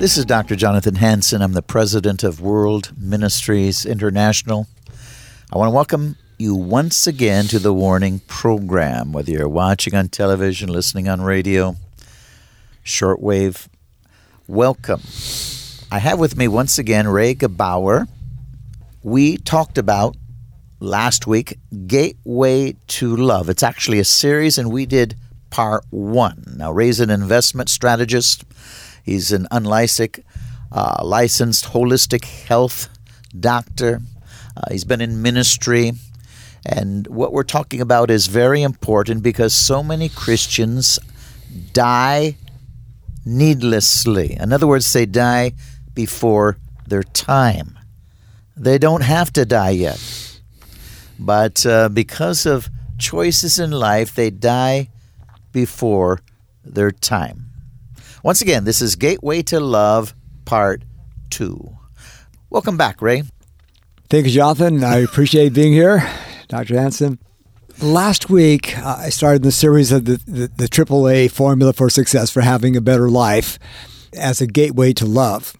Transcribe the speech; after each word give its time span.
This 0.00 0.16
is 0.16 0.24
Dr. 0.24 0.56
Jonathan 0.56 0.94
Hansen. 0.94 1.42
I'm 1.42 1.52
the 1.52 1.60
president 1.60 2.24
of 2.24 2.40
World 2.40 2.90
Ministries 2.96 3.84
International. 3.84 4.66
I 5.52 5.58
want 5.58 5.68
to 5.68 5.74
welcome 5.74 6.16
you 6.38 6.54
once 6.54 7.06
again 7.06 7.44
to 7.48 7.58
the 7.58 7.74
Warning 7.74 8.20
program, 8.20 9.12
whether 9.12 9.30
you're 9.30 9.46
watching 9.46 9.94
on 9.94 10.08
television, 10.08 10.70
listening 10.70 11.06
on 11.06 11.20
radio 11.20 11.76
shortwave. 12.82 13.68
Welcome. 14.48 15.02
I 15.92 15.98
have 15.98 16.18
with 16.18 16.34
me 16.34 16.48
once 16.48 16.78
again 16.78 17.06
Ray 17.06 17.34
Gebauer. 17.34 18.08
We 19.02 19.36
talked 19.36 19.76
about 19.76 20.16
last 20.80 21.26
week 21.26 21.58
Gateway 21.86 22.74
to 22.86 23.16
Love. 23.16 23.50
It's 23.50 23.62
actually 23.62 23.98
a 23.98 24.04
series, 24.04 24.56
and 24.56 24.72
we 24.72 24.86
did 24.86 25.14
part 25.50 25.84
one. 25.90 26.42
Now, 26.56 26.72
Ray's 26.72 27.00
an 27.00 27.10
investment 27.10 27.68
strategist, 27.68 28.46
he's 29.10 29.32
an 29.32 29.48
unlicensed, 29.50 30.20
uh, 30.70 31.02
licensed 31.02 31.64
holistic 31.72 32.24
health 32.24 32.88
doctor. 33.38 34.00
Uh, 34.56 34.70
he's 34.70 34.84
been 34.84 35.00
in 35.00 35.20
ministry. 35.20 35.92
And 36.64 37.06
what 37.08 37.32
we're 37.32 37.42
talking 37.42 37.80
about 37.80 38.10
is 38.10 38.26
very 38.28 38.62
important 38.62 39.22
because 39.22 39.52
so 39.52 39.82
many 39.82 40.08
Christians 40.08 40.98
die 41.72 42.36
needlessly. 43.24 44.36
In 44.38 44.52
other 44.52 44.66
words, 44.66 44.92
they 44.92 45.06
die 45.06 45.52
before 45.94 46.58
their 46.86 47.02
time. 47.02 47.78
They 48.56 48.78
don't 48.78 49.02
have 49.02 49.32
to 49.32 49.44
die 49.44 49.70
yet. 49.70 50.00
But 51.18 51.66
uh, 51.66 51.88
because 51.88 52.46
of 52.46 52.68
choices 52.98 53.58
in 53.58 53.72
life, 53.72 54.14
they 54.14 54.30
die 54.30 54.90
before 55.52 56.20
their 56.64 56.92
time. 56.92 57.49
Once 58.22 58.42
again, 58.42 58.64
this 58.64 58.82
is 58.82 58.96
Gateway 58.96 59.40
to 59.40 59.58
Love, 59.58 60.14
Part 60.44 60.82
2. 61.30 61.78
Welcome 62.50 62.76
back, 62.76 63.00
Ray. 63.00 63.22
Thank 64.10 64.26
you, 64.26 64.32
Jonathan. 64.32 64.84
I 64.84 64.96
appreciate 64.96 65.54
being 65.54 65.72
here. 65.72 66.06
Dr. 66.48 66.78
Hansen. 66.78 67.18
Last 67.80 68.28
week, 68.28 68.76
uh, 68.76 68.96
I 68.98 69.08
started 69.08 69.42
the 69.42 69.50
series 69.50 69.90
of 69.90 70.04
the, 70.04 70.20
the, 70.26 70.48
the 70.48 70.66
AAA 70.66 71.30
formula 71.30 71.72
for 71.72 71.88
success 71.88 72.28
for 72.30 72.42
having 72.42 72.76
a 72.76 72.82
better 72.82 73.08
life 73.08 73.58
as 74.12 74.42
a 74.42 74.46
gateway 74.46 74.92
to 74.94 75.06
love. 75.06 75.54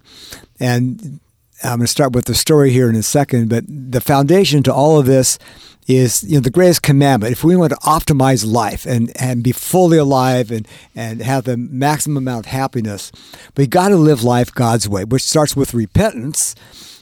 And 0.59 1.21
I'm 1.63 1.79
going 1.79 1.81
to 1.81 1.87
start 1.87 2.13
with 2.13 2.25
the 2.25 2.35
story 2.35 2.71
here 2.71 2.89
in 2.89 2.97
a 2.97 3.03
second, 3.03 3.51
but 3.51 3.65
the 3.69 4.01
foundation 4.01 4.63
to 4.63 4.73
all 4.73 4.99
of 4.99 5.07
this 5.07 5.39
is 5.87 6.23
you 6.23 6.35
know 6.35 6.41
the 6.41 6.51
greatest 6.51 6.83
commandment. 6.83 7.33
If 7.33 7.45
we 7.45 7.57
want 7.57 7.71
to 7.71 7.79
optimize 7.79 8.47
life 8.47 8.87
and, 8.87 9.13
and 9.21 9.43
be 9.43 9.53
fully 9.53 9.99
alive 9.99 10.51
and, 10.51 10.67
and 10.95 11.21
have 11.21 11.45
the 11.45 11.57
maximum 11.57 12.19
amount 12.19 12.47
of 12.47 12.53
happiness, 12.53 13.13
we 13.57 13.67
got 13.67 13.89
to 13.89 13.97
live 13.97 14.23
life 14.23 14.55
God's 14.55 14.89
way, 14.89 15.05
which 15.05 15.23
starts 15.23 15.57
with 15.57 15.75
repentance 15.75 16.55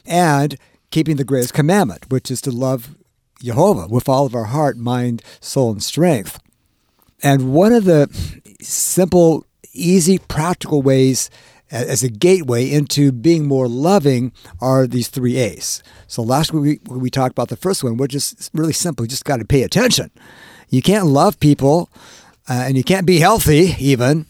and 0.05 0.57
keeping 0.91 1.17
the 1.17 1.23
greatest 1.23 1.53
commandment, 1.53 2.09
which 2.09 2.31
is 2.31 2.41
to 2.41 2.51
love 2.51 2.95
Jehovah 3.41 3.87
with 3.87 4.09
all 4.09 4.25
of 4.25 4.35
our 4.35 4.45
heart, 4.45 4.77
mind, 4.77 5.21
soul, 5.39 5.71
and 5.71 5.83
strength. 5.83 6.39
And 7.21 7.53
one 7.53 7.73
of 7.73 7.85
the 7.85 8.09
simple, 8.61 9.45
easy, 9.73 10.17
practical 10.19 10.81
ways 10.81 11.29
as 11.71 12.03
a 12.03 12.09
gateway 12.09 12.69
into 12.69 13.11
being 13.11 13.47
more 13.47 13.67
loving 13.67 14.31
are 14.59 14.87
these 14.87 15.07
three 15.07 15.37
A's. 15.37 15.83
So 16.07 16.21
last 16.23 16.53
week 16.53 16.81
we, 16.89 16.97
we 16.97 17.09
talked 17.09 17.31
about 17.31 17.49
the 17.49 17.55
first 17.55 17.83
one, 17.83 17.97
which 17.97 18.15
is 18.15 18.49
really 18.53 18.73
simple. 18.73 19.05
You 19.05 19.09
just 19.09 19.25
got 19.25 19.37
to 19.37 19.45
pay 19.45 19.63
attention. 19.63 20.11
You 20.69 20.81
can't 20.81 21.05
love 21.05 21.39
people 21.39 21.89
uh, 22.49 22.63
and 22.67 22.77
you 22.77 22.83
can't 22.83 23.05
be 23.05 23.19
healthy 23.19 23.75
even 23.79 24.25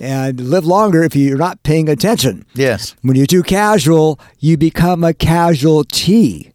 and 0.00 0.40
live 0.40 0.64
longer 0.64 1.02
if 1.02 1.14
you're 1.14 1.36
not 1.36 1.62
paying 1.62 1.88
attention. 1.88 2.46
Yes. 2.54 2.96
When 3.02 3.16
you're 3.16 3.26
too 3.26 3.42
casual, 3.42 4.18
you 4.38 4.56
become 4.56 5.04
a 5.04 5.14
casualty. 5.14 6.52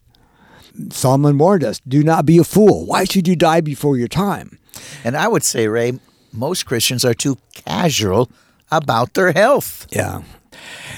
Solomon 0.90 1.38
warned 1.38 1.64
us 1.64 1.80
do 1.86 2.02
not 2.02 2.26
be 2.26 2.38
a 2.38 2.44
fool. 2.44 2.84
Why 2.84 3.04
should 3.04 3.26
you 3.26 3.36
die 3.36 3.60
before 3.60 3.96
your 3.96 4.08
time? 4.08 4.58
And 5.04 5.16
I 5.16 5.28
would 5.28 5.42
say, 5.42 5.68
Ray, 5.68 5.98
most 6.32 6.66
Christians 6.66 7.04
are 7.04 7.14
too 7.14 7.38
casual 7.54 8.30
about 8.70 9.14
their 9.14 9.32
health. 9.32 9.86
Yeah. 9.90 10.22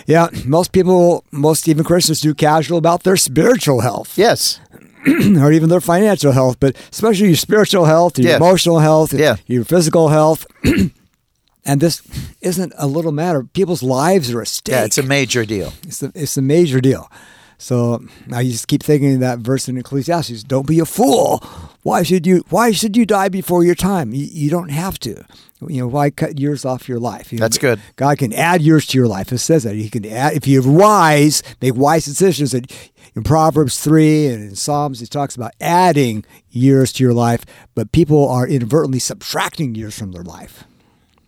Yeah, 0.07 0.29
most 0.47 0.73
people, 0.73 1.25
most 1.31 1.69
even 1.69 1.85
Christians, 1.85 2.21
do 2.21 2.35
casual 2.35 2.79
about 2.79 3.03
their 3.03 3.17
spiritual 3.17 3.81
health. 3.81 4.17
Yes. 4.17 4.61
or 5.07 5.53
even 5.53 5.69
their 5.69 5.81
financial 5.81 6.33
health, 6.33 6.59
but 6.61 6.77
especially 6.91 7.29
your 7.29 7.37
spiritual 7.37 7.85
health, 7.85 8.19
your 8.19 8.29
yes. 8.29 8.37
emotional 8.37 8.79
health, 8.79 9.13
yeah. 9.13 9.37
your 9.47 9.65
physical 9.65 10.09
health. 10.09 10.47
and 11.65 11.81
this 11.81 12.03
isn't 12.41 12.73
a 12.77 12.87
little 12.87 13.13
matter. 13.13 13.45
People's 13.45 13.83
lives 13.83 14.31
are 14.33 14.41
at 14.41 14.49
stake. 14.49 14.73
Yeah, 14.73 14.85
it's 14.85 14.99
a 14.99 15.03
major 15.03 15.45
deal. 15.45 15.73
It's 15.83 16.03
a, 16.03 16.11
it's 16.15 16.37
a 16.37 16.43
major 16.43 16.81
deal. 16.81 17.11
So 17.59 18.05
I 18.33 18.45
just 18.45 18.69
keep 18.69 18.83
thinking 18.83 19.19
that 19.19 19.41
verse 19.41 19.69
in 19.69 19.77
Ecclesiastes: 19.77 20.45
"Don't 20.45 20.67
be 20.67 20.79
a 20.79 20.87
fool. 20.87 21.39
Why 21.83 22.05
should 22.05 22.27
you? 22.27 22.45
Why 22.51 22.71
should 22.71 22.97
you 22.97 23.05
die 23.05 23.29
before 23.29 23.65
your 23.65 23.75
time? 23.75 24.15
You, 24.15 24.27
you 24.31 24.49
don't 24.49 24.71
have 24.71 24.99
to. 25.01 25.25
You 25.67 25.81
know, 25.81 25.89
why 25.89 26.11
cut 26.11 26.39
years 26.39 26.65
off 26.65 26.89
your 26.89 27.01
life? 27.01 27.33
You 27.33 27.39
That's 27.39 27.61
know, 27.61 27.71
good. 27.75 27.81
God 27.97 28.19
can 28.19 28.33
add 28.33 28.63
years 28.63 28.87
to 28.87 28.99
your 28.99 29.09
life. 29.09 29.33
It 29.33 29.39
says 29.39 29.65
that 29.65 29.75
He 29.75 29.91
can 29.91 30.07
add 30.07 30.35
if 30.35 30.47
you're 30.47 30.63
wise, 30.71 31.43
make 31.61 31.75
wise 31.75 32.05
decisions. 32.05 32.53
That 32.53 32.71
in 33.17 33.25
Proverbs 33.25 33.81
three 33.81 34.27
and 34.29 34.43
in 34.43 34.55
Psalms, 34.55 35.03
it 35.03 35.11
talks 35.11 35.35
about 35.35 35.53
adding 35.61 36.25
years 36.51 36.93
to 36.95 37.03
your 37.03 37.13
life, 37.13 37.45
but 37.75 37.91
people 37.91 38.29
are 38.29 38.47
inadvertently 38.47 39.01
subtracting 39.01 39.75
years 39.75 39.99
from 39.99 40.13
their 40.13 40.23
life. 40.23 40.65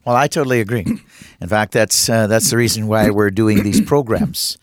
Well, 0.05 0.17
I 0.17 0.29
totally 0.29 0.61
agree. 0.61 0.87
In 1.41 1.49
fact, 1.49 1.73
that's 1.73 2.09
uh, 2.09 2.27
that's 2.27 2.51
the 2.51 2.57
reason 2.57 2.87
why 2.87 3.11
we're 3.11 3.31
doing 3.31 3.63
these 3.63 3.81
programs 3.81 4.59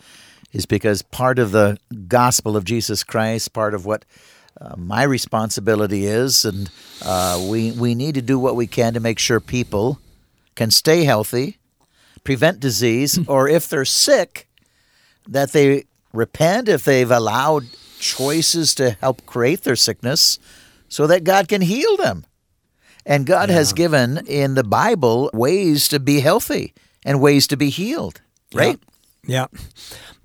is 0.54 0.66
because 0.66 1.02
part 1.02 1.40
of 1.40 1.52
the 1.52 1.78
gospel 2.08 2.56
of 2.56 2.64
Jesus 2.64 3.04
Christ, 3.04 3.54
part 3.54 3.74
of 3.74 3.86
what 3.86 4.06
uh, 4.60 4.76
my 4.78 5.04
responsibility 5.04 6.06
is, 6.06 6.46
and 6.46 6.70
uh, 7.04 7.46
we 7.50 7.72
we 7.72 7.96
need 7.96 8.16
to 8.16 8.22
do 8.22 8.40
what 8.40 8.56
we 8.56 8.68
can 8.68 8.94
to 8.94 9.00
make 9.00 9.20
sure 9.20 9.40
people 9.40 10.00
can 10.56 10.72
stay 10.72 11.04
healthy, 11.04 11.58
prevent 12.24 12.60
disease, 12.60 13.18
hmm. 13.18 13.24
or 13.28 13.48
if 13.48 13.70
they're 13.70 13.86
sick, 13.86 14.48
that 15.28 15.52
they 15.52 15.86
repent 16.14 16.70
if 16.70 16.84
they've 16.84 17.12
allowed 17.12 17.66
choices 18.00 18.74
to 18.76 18.92
help 18.92 19.26
create 19.26 19.62
their 19.62 19.76
sickness, 19.76 20.40
so 20.90 21.06
that 21.08 21.24
God 21.24 21.48
can 21.48 21.62
heal 21.62 21.98
them. 21.98 22.26
And 23.06 23.26
God 23.26 23.50
yeah. 23.50 23.56
has 23.56 23.74
given 23.74 24.26
in 24.28 24.56
the 24.56 24.64
Bible 24.64 25.30
ways 25.34 25.88
to 25.90 26.00
be 26.00 26.20
healthy 26.20 26.74
and 27.06 27.22
ways 27.22 27.48
to 27.48 27.58
be 27.58 27.70
healed, 27.70 28.22
right? 28.54 28.80
Yeah. 29.26 29.48
yeah. 29.54 29.60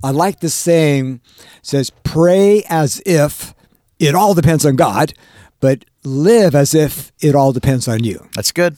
I 0.02 0.10
like 0.10 0.40
the 0.40 0.50
saying 0.50 1.20
says 1.62 1.90
pray 2.02 2.64
as 2.68 3.00
if 3.06 3.54
it 4.02 4.14
all 4.16 4.34
depends 4.34 4.66
on 4.66 4.74
God, 4.74 5.14
but 5.60 5.84
live 6.02 6.54
as 6.54 6.74
if 6.74 7.12
it 7.20 7.34
all 7.34 7.52
depends 7.52 7.86
on 7.86 8.02
you. 8.02 8.26
That's 8.34 8.50
good. 8.50 8.76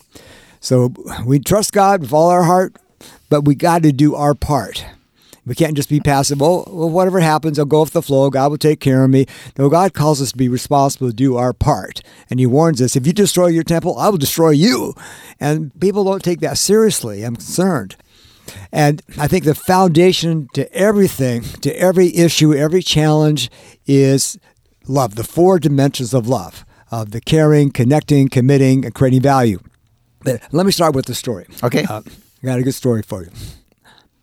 So 0.60 0.92
we 1.24 1.38
trust 1.38 1.72
God 1.72 2.02
with 2.02 2.12
all 2.12 2.28
our 2.28 2.44
heart, 2.44 2.76
but 3.30 3.42
we 3.42 3.54
got 3.54 3.82
to 3.82 3.92
do 3.92 4.14
our 4.14 4.34
part. 4.34 4.84
We 5.46 5.54
can't 5.54 5.76
just 5.76 5.88
be 5.90 6.00
passive. 6.00 6.40
Well, 6.40 6.64
well, 6.70 6.88
whatever 6.88 7.20
happens, 7.20 7.58
I'll 7.58 7.66
go 7.66 7.82
with 7.82 7.92
the 7.92 8.02
flow. 8.02 8.30
God 8.30 8.50
will 8.50 8.58
take 8.58 8.80
care 8.80 9.04
of 9.04 9.10
me. 9.10 9.26
No, 9.58 9.68
God 9.68 9.92
calls 9.92 10.22
us 10.22 10.32
to 10.32 10.38
be 10.38 10.48
responsible 10.48 11.08
to 11.08 11.14
do 11.14 11.36
our 11.36 11.52
part. 11.52 12.00
And 12.30 12.40
He 12.40 12.46
warns 12.46 12.80
us 12.80 12.96
if 12.96 13.06
you 13.06 13.12
destroy 13.12 13.48
your 13.48 13.64
temple, 13.64 13.98
I 13.98 14.08
will 14.08 14.18
destroy 14.18 14.50
you. 14.50 14.94
And 15.40 15.78
people 15.80 16.04
don't 16.04 16.24
take 16.24 16.40
that 16.40 16.56
seriously. 16.56 17.24
I'm 17.24 17.36
concerned. 17.36 17.96
And 18.72 19.02
I 19.18 19.26
think 19.26 19.44
the 19.44 19.54
foundation 19.54 20.48
to 20.54 20.70
everything, 20.74 21.42
to 21.62 21.72
every 21.78 22.14
issue, 22.14 22.54
every 22.54 22.82
challenge 22.82 23.50
is 23.86 24.38
love, 24.86 25.14
the 25.14 25.24
four 25.24 25.58
dimensions 25.58 26.14
of 26.14 26.26
love 26.28 26.64
of 26.90 27.10
the 27.10 27.20
caring, 27.20 27.70
connecting, 27.70 28.28
committing, 28.28 28.84
and 28.84 28.94
creating 28.94 29.20
value. 29.20 29.58
But 30.22 30.42
let 30.52 30.64
me 30.64 30.72
start 30.72 30.94
with 30.94 31.06
the 31.06 31.14
story. 31.14 31.46
Okay. 31.62 31.84
Uh, 31.84 32.02
I 32.42 32.46
got 32.46 32.58
a 32.58 32.62
good 32.62 32.74
story 32.74 33.02
for 33.02 33.24
you. 33.24 33.30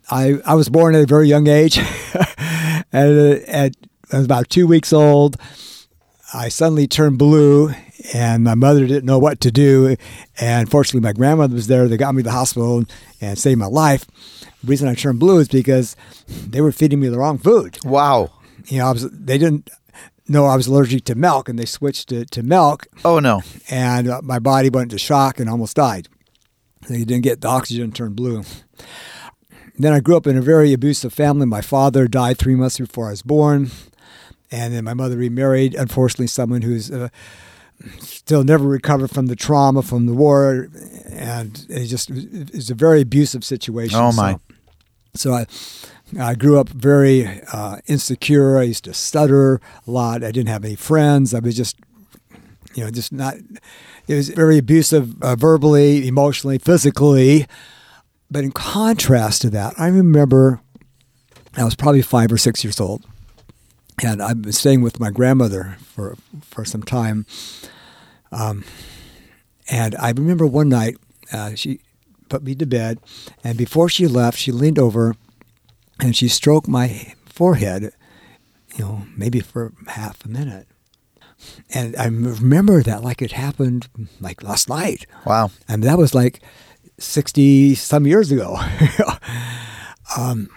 I, 0.10 0.40
I 0.46 0.56
was 0.56 0.70
born 0.70 0.96
at 0.96 1.02
a 1.02 1.06
very 1.06 1.28
young 1.28 1.48
age. 1.48 1.78
and 2.92 3.20
uh, 3.20 3.40
at, 3.48 3.76
I 4.12 4.18
was 4.18 4.26
about 4.26 4.50
two 4.50 4.68
weeks 4.68 4.94
old. 4.94 5.38
I 6.34 6.50
suddenly 6.50 6.88
turned 6.88 7.18
blue, 7.18 7.74
and 8.14 8.44
my 8.44 8.56
mother 8.56 8.88
didn't 8.88 9.06
know 9.06 9.20
what 9.20 9.42
to 9.42 9.52
do. 9.52 9.96
And 10.40 10.70
fortunately, 10.70 11.06
my 11.06 11.14
grandmother 11.14 11.56
was 11.56 11.68
there. 11.68 11.88
They 11.88 11.98
got 11.98 12.16
me 12.16 12.24
to 12.24 12.30
the 12.30 12.34
hospital 12.34 12.80
and, 12.80 12.94
and 13.20 13.38
saved 13.38 13.60
my 13.60 13.66
life. 13.66 14.06
The 14.64 14.68
reason 14.68 14.88
I 14.88 14.96
turned 14.96 15.20
blue 15.20 15.40
is 15.40 15.48
because 15.50 15.96
they 16.28 16.62
were 16.62 16.72
feeding 16.72 17.00
me 17.00 17.10
the 17.10 17.18
wrong 17.18 17.38
food. 17.38 17.78
Wow. 17.84 18.32
You 18.68 18.78
know, 18.78 18.88
I 18.88 18.92
was, 18.92 19.10
they 19.10 19.38
didn't 19.38 19.70
know 20.32 20.46
I 20.46 20.56
was 20.56 20.68
allergic 20.68 21.04
to 21.06 21.16
milk, 21.16 21.48
and 21.50 21.60
they 21.60 21.66
switched 21.66 22.10
to, 22.10 22.26
to 22.26 22.42
milk, 22.44 22.88
Oh, 23.06 23.20
no. 23.20 23.42
and 23.70 24.08
uh, 24.10 24.22
my 24.24 24.40
body 24.40 24.70
went 24.70 24.92
into 24.92 24.98
shock 24.98 25.40
and 25.40 25.50
almost 25.50 25.76
died. 25.76 26.08
They 26.90 27.04
didn't 27.04 27.22
get 27.24 27.42
the 27.42 27.48
oxygen 27.48 27.92
turned 27.92 28.16
blue. 28.16 28.44
Then 29.78 29.94
I 29.94 30.00
grew 30.00 30.18
up 30.18 30.28
in 30.28 30.38
a 30.38 30.42
very 30.42 30.74
abusive 30.74 31.14
family. 31.14 31.46
My 31.46 31.62
father 31.62 32.08
died 32.08 32.38
three 32.38 32.56
months 32.56 32.78
before 32.80 33.08
I 33.08 33.12
was 33.12 33.22
born, 33.22 33.72
and 34.52 34.74
then 34.74 34.84
my 34.84 34.94
mother 34.94 35.18
remarried. 35.18 35.76
Unfortunately, 35.76 36.28
someone 36.28 36.62
who's 36.64 36.92
uh, 36.92 37.10
still 38.00 38.44
never 38.44 38.66
recovered 38.66 39.10
from 39.12 39.28
the 39.28 39.36
trauma 39.36 39.82
from 39.82 40.06
the 40.08 40.14
war, 40.14 40.70
and 41.10 41.66
it 41.70 41.86
just 41.86 42.10
it's 42.12 42.70
a 42.70 42.76
very 42.76 43.02
abusive 43.02 43.44
situation. 43.44 43.98
Oh, 44.00 44.12
my. 44.12 44.34
So, 44.34 44.40
so 45.16 45.34
I. 45.34 45.46
I 46.20 46.36
grew 46.36 46.60
up 46.60 46.70
very 46.70 47.42
uh, 47.54 47.78
insecure. 47.88 48.58
I 48.58 48.64
used 48.64 48.84
to 48.86 48.94
stutter 48.94 49.62
a 49.88 49.92
lot. 49.92 50.24
I 50.24 50.32
didn't 50.32 50.50
have 50.50 50.66
any 50.66 50.76
friends. 50.76 51.34
I 51.34 51.40
was 51.40 51.56
just, 51.56 51.78
you 52.74 52.84
know, 52.84 52.92
just 52.92 53.12
not. 53.12 53.36
It 54.08 54.16
was 54.16 54.30
very 54.30 54.58
abusive, 54.58 55.22
uh, 55.22 55.36
verbally, 55.36 56.08
emotionally, 56.08 56.58
physically. 56.58 57.46
But 58.30 58.44
in 58.44 58.52
contrast 58.52 59.42
to 59.44 59.50
that, 59.52 59.74
I 59.78 59.88
remember 59.88 60.62
I 61.58 61.64
was 61.64 61.76
probably 61.76 62.02
five 62.02 62.32
or 62.32 62.38
six 62.38 62.64
years 62.64 62.80
old, 62.80 63.06
and 64.04 64.22
I've 64.22 64.42
been 64.42 64.54
staying 64.54 64.82
with 64.82 65.00
my 65.00 65.12
grandmother 65.12 65.78
for 65.82 66.16
for 66.42 66.66
some 66.66 66.84
time. 66.84 67.26
Um, 68.32 68.64
and 69.70 69.96
I 69.96 70.10
remember 70.12 70.46
one 70.46 70.70
night 70.70 70.98
uh, 71.34 71.56
she 71.56 71.82
put 72.30 72.44
me 72.44 72.56
to 72.56 72.66
bed, 72.66 73.00
and 73.44 73.58
before 73.58 73.90
she 73.90 74.08
left, 74.08 74.38
she 74.38 74.52
leaned 74.52 74.80
over 74.80 75.16
and 76.00 76.16
she 76.16 76.28
stroked 76.28 76.68
my 76.68 77.14
forehead, 77.26 77.94
you 78.76 78.84
know, 78.84 79.06
maybe 79.16 79.40
for 79.40 79.74
half 79.88 80.24
a 80.26 80.30
minute. 80.30 80.68
And 81.74 81.96
I 81.96 82.06
remember 82.06 82.84
that 82.84 83.04
like 83.04 83.22
it 83.22 83.32
happened 83.32 83.88
like 84.20 84.44
last 84.44 84.70
night. 84.70 85.06
Wow. 85.26 85.52
And 85.68 85.84
that 85.84 85.98
was 85.98 86.14
like 86.14 86.42
60 87.00 87.76
some 87.76 88.06
years 88.06 88.32
ago. 88.32 88.58
um, 90.18 90.50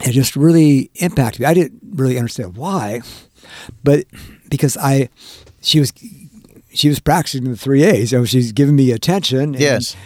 it 0.00 0.12
just 0.12 0.36
really 0.36 0.90
impacted 0.96 1.40
me. 1.40 1.46
I 1.46 1.54
didn't 1.54 1.80
really 1.94 2.18
understand 2.18 2.56
why, 2.56 3.00
but 3.82 4.04
because 4.50 4.76
I, 4.76 5.08
she 5.62 5.80
was, 5.80 5.92
she 6.74 6.88
was 6.88 7.00
practicing 7.00 7.44
the 7.44 7.56
three 7.56 7.84
A's. 7.84 8.10
So 8.10 8.24
she's 8.24 8.52
giving 8.52 8.76
me 8.76 8.90
attention. 8.90 9.40
And, 9.40 9.60
Yes. 9.60 9.96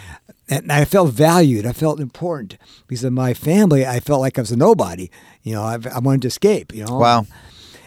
And 0.49 0.71
I 0.71 0.85
felt 0.85 1.11
valued. 1.13 1.65
I 1.65 1.73
felt 1.73 1.99
important 1.99 2.57
because 2.87 3.03
of 3.03 3.13
my 3.13 3.33
family. 3.33 3.85
I 3.85 3.99
felt 3.99 4.21
like 4.21 4.37
I 4.37 4.41
was 4.41 4.51
a 4.51 4.57
nobody. 4.57 5.09
You 5.43 5.53
know, 5.53 5.63
I, 5.63 5.77
I 5.93 5.99
wanted 5.99 6.23
to 6.23 6.27
escape. 6.27 6.73
You 6.73 6.85
know. 6.85 6.97
Wow. 6.97 7.27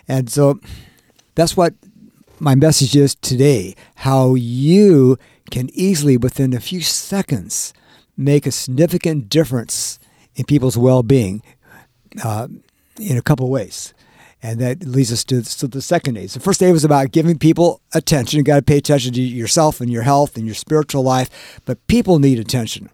And 0.08 0.30
so 0.30 0.60
that's 1.34 1.56
what 1.56 1.74
my 2.38 2.54
message 2.54 2.96
is 2.96 3.14
today. 3.16 3.74
How 3.96 4.34
you 4.34 5.18
can 5.50 5.70
easily, 5.74 6.16
within 6.16 6.54
a 6.54 6.60
few 6.60 6.80
seconds, 6.80 7.72
make 8.16 8.46
a 8.46 8.52
significant 8.52 9.28
difference 9.28 9.98
in 10.34 10.44
people's 10.44 10.78
well-being 10.78 11.42
uh, 12.24 12.48
in 12.98 13.16
a 13.16 13.22
couple 13.22 13.48
ways. 13.50 13.94
And 14.44 14.60
that 14.60 14.82
leads 14.84 15.12
us 15.12 15.22
to, 15.24 15.42
to 15.42 15.68
the 15.68 15.80
second 15.80 16.16
A. 16.16 16.26
The 16.26 16.40
first 16.40 16.62
A 16.62 16.72
was 16.72 16.84
about 16.84 17.12
giving 17.12 17.38
people 17.38 17.80
attention. 17.94 18.38
You 18.38 18.42
got 18.42 18.56
to 18.56 18.62
pay 18.62 18.78
attention 18.78 19.12
to 19.12 19.20
yourself 19.22 19.80
and 19.80 19.88
your 19.88 20.02
health 20.02 20.36
and 20.36 20.46
your 20.46 20.56
spiritual 20.56 21.04
life, 21.04 21.60
but 21.64 21.86
people 21.86 22.18
need 22.18 22.40
attention. 22.40 22.90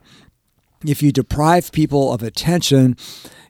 If 0.84 1.02
you 1.02 1.10
deprive 1.10 1.72
people 1.72 2.12
of 2.12 2.22
attention, 2.22 2.96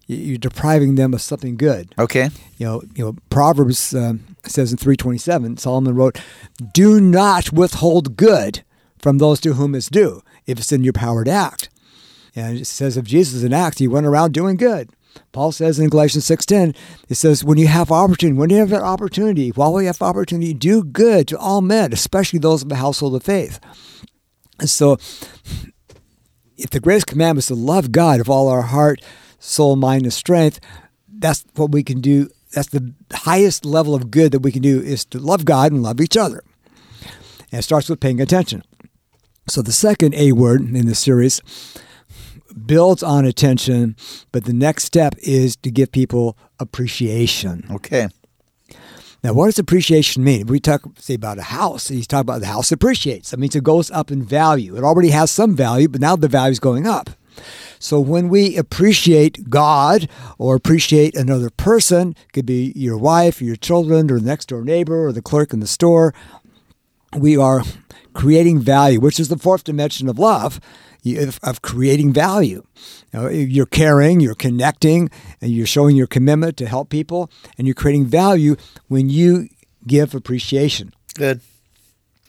you're 0.07 0.39
depriving 0.39 0.95
them 0.95 1.13
of 1.13 1.21
something 1.21 1.57
good. 1.57 1.93
Okay. 1.99 2.31
You 2.57 2.67
know, 2.67 2.83
you 2.95 3.05
know. 3.05 3.17
Proverbs 3.31 3.95
um, 3.95 4.37
says 4.45 4.71
in 4.71 4.79
three 4.79 4.97
twenty 4.97 5.19
seven, 5.19 5.57
Solomon 5.59 5.95
wrote, 5.95 6.19
"Do 6.73 7.01
not 7.01 7.53
withhold 7.53 8.17
good 8.17 8.65
from 8.99 9.19
those 9.19 9.41
to 9.41 9.55
whom 9.55 9.75
it's 9.75 9.91
due, 9.91 10.23
if 10.47 10.59
it's 10.59 10.73
in 10.73 10.85
your 10.85 10.95
power 10.95 11.25
to 11.25 11.31
act." 11.31 11.69
And 12.35 12.59
it 12.59 12.67
says 12.67 12.97
of 12.97 13.05
Jesus 13.05 13.43
in 13.43 13.53
Acts, 13.53 13.79
he 13.79 13.89
went 13.89 14.07
around 14.07 14.33
doing 14.33 14.57
good. 14.57 14.91
Paul 15.33 15.53
says 15.53 15.79
in 15.79 15.89
Galatians 15.89 16.25
6.10, 16.25 16.77
it 17.09 17.15
says, 17.15 17.45
when 17.45 17.59
you 17.59 17.67
have 17.67 17.91
opportunity, 17.93 18.39
when 18.39 18.51
you 18.51 18.57
have 18.59 18.71
that 18.71 18.83
opportunity, 18.83 19.51
while 19.51 19.73
we 19.73 19.87
have 19.87 20.01
opportunity, 20.03 20.55
do 20.55 20.83
good 20.83 21.29
to 21.29 21.39
all 21.39 21.61
men, 21.61 21.93
especially 21.93 22.39
those 22.39 22.63
of 22.63 22.69
the 22.69 22.77
household 22.77 23.15
of 23.15 23.23
faith. 23.23 23.61
And 24.59 24.69
so 24.69 24.99
if 26.57 26.71
the 26.71 26.81
greatest 26.81 27.07
commandment 27.07 27.45
is 27.45 27.47
to 27.49 27.55
love 27.55 27.93
God 27.93 28.21
of 28.21 28.29
all 28.29 28.49
our 28.49 28.63
heart, 28.63 29.01
soul, 29.39 29.77
mind, 29.77 30.03
and 30.05 30.13
strength, 30.13 30.61
that's 31.09 31.45
what 31.55 31.71
we 31.71 31.83
can 31.83 32.01
do. 32.01 32.29
That's 32.53 32.69
the 32.69 32.95
highest 33.13 33.65
level 33.65 33.95
of 33.95 34.11
good 34.11 34.33
that 34.33 34.41
we 34.41 34.53
can 34.53 34.63
do 34.63 34.81
is 34.81 35.05
to 35.07 35.19
love 35.19 35.45
God 35.45 35.71
and 35.71 35.83
love 35.83 36.01
each 36.01 36.17
other. 36.17 36.43
And 37.53 37.61
it 37.61 37.63
starts 37.63 37.89
with 37.89 38.01
paying 38.01 38.21
attention. 38.21 38.63
So 39.49 39.63
the 39.63 39.73
second 39.73 40.15
A 40.15 40.33
word 40.33 40.61
in 40.61 40.87
this 40.87 40.99
series 40.99 41.41
builds 42.67 43.03
on 43.03 43.25
attention, 43.25 43.97
but 44.33 44.45
the 44.45 44.53
next 44.53 44.85
step 44.85 45.15
is 45.19 45.57
to 45.57 45.71
give 45.71 45.93
people 45.93 46.37
appreciation. 46.59 47.67
Okay. 47.71 48.09
Now, 49.25 49.33
what 49.33 49.47
does 49.47 49.59
appreciation 49.59 50.23
mean? 50.23 50.47
We 50.47 50.61
talk, 50.61 50.83
say, 50.99 51.15
about 51.15 51.39
a 51.39 51.43
house. 51.43 51.89
He's 51.89 52.07
talking 52.07 52.21
about 52.21 52.41
the 52.41 52.47
house 52.47 52.71
appreciates. 52.71 53.31
That 53.31 53.41
means 53.41 53.57
it 53.57 53.65
goes 53.65 53.91
up 53.91 54.13
in 54.13 54.23
value. 54.23 54.77
It 54.77 54.85
already 54.85 55.11
has 55.11 55.31
some 55.31 55.57
value, 55.57 55.89
but 55.89 56.01
now 56.01 56.15
the 56.15 56.29
value 56.29 56.53
is 56.53 56.61
going 56.61 56.87
up. 56.87 57.11
So 57.81 58.01
when 58.01 58.29
we 58.29 58.57
appreciate 58.57 59.49
God 59.49 60.09
or 60.39 60.55
appreciate 60.55 61.17
another 61.17 61.51
person, 61.51 62.11
it 62.11 62.33
could 62.33 62.47
be 62.47 62.73
your 62.75 62.97
wife, 62.97 63.41
or 63.41 63.45
your 63.45 63.57
children, 63.57 64.11
or 64.11 64.19
the 64.19 64.27
next 64.27 64.47
door 64.47 64.63
neighbor, 64.63 65.07
or 65.07 65.13
the 65.13 65.23
clerk 65.23 65.53
in 65.53 65.61
the 65.61 65.67
store, 65.67 66.15
we 67.17 67.37
are 67.37 67.63
creating 68.15 68.61
value, 68.61 69.01
which 69.01 69.21
is 69.21 69.29
the 69.29 69.39
fourth 69.39 69.65
dimension 69.65 70.09
of 70.09 70.19
love, 70.19 70.61
of 71.05 71.39
of 71.43 71.63
creating 71.63 72.13
value. 72.13 72.65
You're 73.13 73.67
caring, 73.67 74.21
you're 74.21 74.35
connecting, 74.35 75.11
and 75.41 75.51
you're 75.51 75.67
showing 75.67 75.97
your 75.97 76.07
commitment 76.07 76.57
to 76.59 76.67
help 76.67 76.91
people, 76.91 77.31
and 77.57 77.67
you're 77.67 77.75
creating 77.75 78.07
value 78.07 78.57
when 78.89 79.09
you 79.09 79.49
give 79.87 80.15
appreciation. 80.15 80.93
Good. 81.15 81.41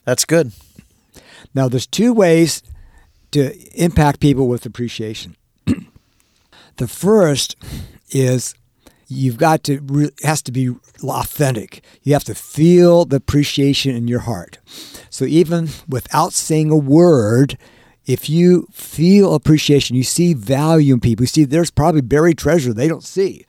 That's 0.05 0.25
good. 0.25 0.53
Now, 1.53 1.67
there's 1.67 1.87
two 1.87 2.13
ways 2.13 2.63
to 3.31 3.55
impact 3.73 4.19
people 4.19 4.47
with 4.47 4.65
appreciation. 4.65 5.35
the 6.77 6.87
first 6.87 7.55
is 8.09 8.55
you've 9.07 9.37
got 9.37 9.63
to 9.65 9.79
re- 9.81 10.05
it 10.05 10.23
has 10.23 10.41
to 10.43 10.51
be 10.51 10.75
authentic. 11.03 11.83
You 12.03 12.13
have 12.13 12.23
to 12.25 12.35
feel 12.35 13.05
the 13.05 13.17
appreciation 13.17 13.95
in 13.95 14.07
your 14.07 14.21
heart. 14.21 14.59
So 15.09 15.25
even 15.25 15.69
without 15.87 16.33
saying 16.33 16.71
a 16.71 16.77
word, 16.77 17.57
if 18.09 18.27
you 18.27 18.67
feel 18.71 19.35
appreciation, 19.35 19.95
you 19.95 20.01
see 20.01 20.33
value 20.33 20.95
in 20.95 20.99
people. 20.99 21.23
You 21.23 21.27
see 21.27 21.43
there's 21.43 21.69
probably 21.69 22.01
buried 22.01 22.39
treasure 22.39 22.73
they 22.73 22.87
don't 22.87 23.03
see. 23.03 23.45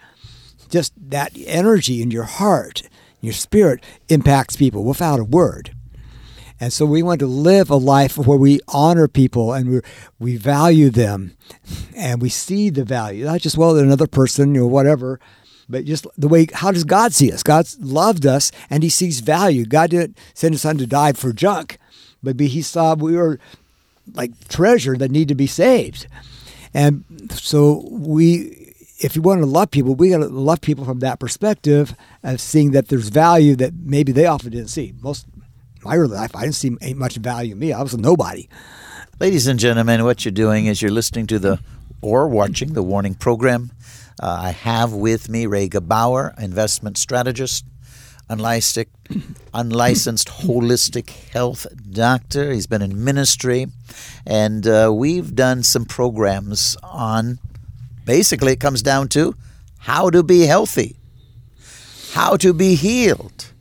Just 0.68 0.92
that 1.10 1.32
energy 1.46 2.02
in 2.02 2.10
your 2.10 2.24
heart, 2.24 2.82
your 3.22 3.32
spirit 3.32 3.82
impacts 4.10 4.56
people 4.56 4.84
without 4.84 5.18
a 5.18 5.24
word. 5.24 5.74
And 6.60 6.74
so 6.74 6.84
we 6.84 7.02
want 7.02 7.20
to 7.20 7.26
live 7.26 7.70
a 7.70 7.76
life 7.76 8.18
where 8.18 8.36
we 8.36 8.60
honor 8.68 9.08
people 9.08 9.54
and 9.54 9.70
we, 9.70 9.80
we 10.18 10.36
value 10.36 10.90
them 10.90 11.38
and 11.96 12.20
we 12.20 12.28
see 12.28 12.68
the 12.68 12.84
value, 12.84 13.24
not 13.24 13.40
just, 13.40 13.56
well, 13.56 13.78
another 13.78 14.06
person 14.06 14.54
or 14.58 14.66
whatever, 14.66 15.18
but 15.70 15.86
just 15.86 16.06
the 16.18 16.28
way, 16.28 16.48
how 16.52 16.70
does 16.70 16.84
God 16.84 17.14
see 17.14 17.32
us? 17.32 17.42
God's 17.42 17.78
loved 17.80 18.26
us 18.26 18.52
and 18.68 18.82
he 18.82 18.90
sees 18.90 19.20
value. 19.20 19.64
God 19.64 19.88
didn't 19.88 20.18
send 20.34 20.52
his 20.52 20.60
son 20.60 20.76
to 20.76 20.86
die 20.86 21.14
for 21.14 21.32
junk, 21.32 21.78
but 22.22 22.38
he 22.38 22.60
saw 22.60 22.94
we 22.94 23.16
were 23.16 23.40
like 24.14 24.49
treasure 24.49 24.97
that 24.97 25.11
need 25.11 25.28
to 25.28 25.35
be 25.35 25.47
saved. 25.47 26.07
And 26.75 27.04
so 27.33 27.87
we, 27.90 28.75
if 28.99 29.16
you 29.16 29.23
want 29.23 29.40
to 29.40 29.47
love 29.47 29.71
people, 29.71 29.95
we 29.95 30.11
got 30.11 30.19
to 30.19 30.28
love 30.28 30.61
people 30.61 30.85
from 30.85 31.00
that 31.00 31.19
perspective 31.19 31.95
of 32.23 32.40
seeing 32.40 32.73
that 32.73 32.88
there's 32.88 33.09
value 33.09 33.57
that 33.57 33.75
maybe 33.75 34.12
they 34.12 34.26
often 34.26 34.50
didn't 34.50 34.69
see. 34.69 34.95
Most 35.00 35.26
my 35.83 35.97
early 35.97 36.16
life, 36.16 36.37
I 36.37 36.42
didn't 36.42 36.57
see 36.57 36.76
ain't 36.83 36.99
much 36.99 37.16
value 37.16 37.52
in 37.52 37.59
me. 37.59 37.73
I 37.73 37.83
was 37.83 37.95
a 37.95 37.99
nobody. 37.99 38.49
Ladies 39.19 39.47
and 39.47 39.59
gentlemen, 39.59 40.04
what 40.04 40.25
you're 40.25 40.33
doing 40.33 40.66
is 40.66 40.83
you're 40.83 40.90
listening 40.90 41.26
to 41.28 41.38
the 41.38 41.59
or 42.02 42.28
watching 42.28 42.73
the 42.73 42.83
warning 42.83 43.14
program. 43.14 43.71
Uh, 44.23 44.38
I 44.42 44.50
have 44.50 44.92
with 44.92 45.28
me 45.28 45.47
Ray 45.47 45.69
Gebauer, 45.69 46.38
investment 46.38 46.99
strategist, 46.99 47.64
unlicensed, 48.30 48.88
unlicensed 49.52 50.28
holistic 50.28 51.10
health 51.30 51.66
doctor. 51.90 52.52
He's 52.52 52.66
been 52.66 52.80
in 52.80 53.04
ministry, 53.04 53.66
and 54.26 54.66
uh, 54.66 54.90
we've 54.94 55.34
done 55.34 55.62
some 55.62 55.84
programs 55.84 56.76
on 56.82 57.38
basically, 58.04 58.52
it 58.52 58.60
comes 58.60 58.82
down 58.82 59.08
to 59.08 59.34
how 59.78 60.10
to 60.10 60.22
be 60.22 60.42
healthy, 60.42 60.96
how 62.12 62.37
to 62.37 62.52
be 62.52 62.75
healed. 62.75 63.52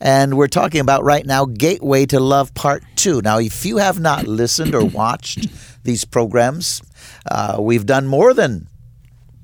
And 0.00 0.36
we're 0.36 0.48
talking 0.48 0.80
about 0.80 1.02
right 1.02 1.26
now 1.26 1.44
Gateway 1.44 2.06
to 2.06 2.20
Love 2.20 2.54
Part 2.54 2.84
2. 2.96 3.20
Now, 3.22 3.38
if 3.38 3.66
you 3.66 3.78
have 3.78 3.98
not 3.98 4.26
listened 4.26 4.74
or 4.74 4.84
watched 4.84 5.48
these 5.82 6.04
programs, 6.04 6.82
uh, 7.30 7.56
we've 7.60 7.84
done 7.84 8.06
more 8.06 8.32
than 8.32 8.68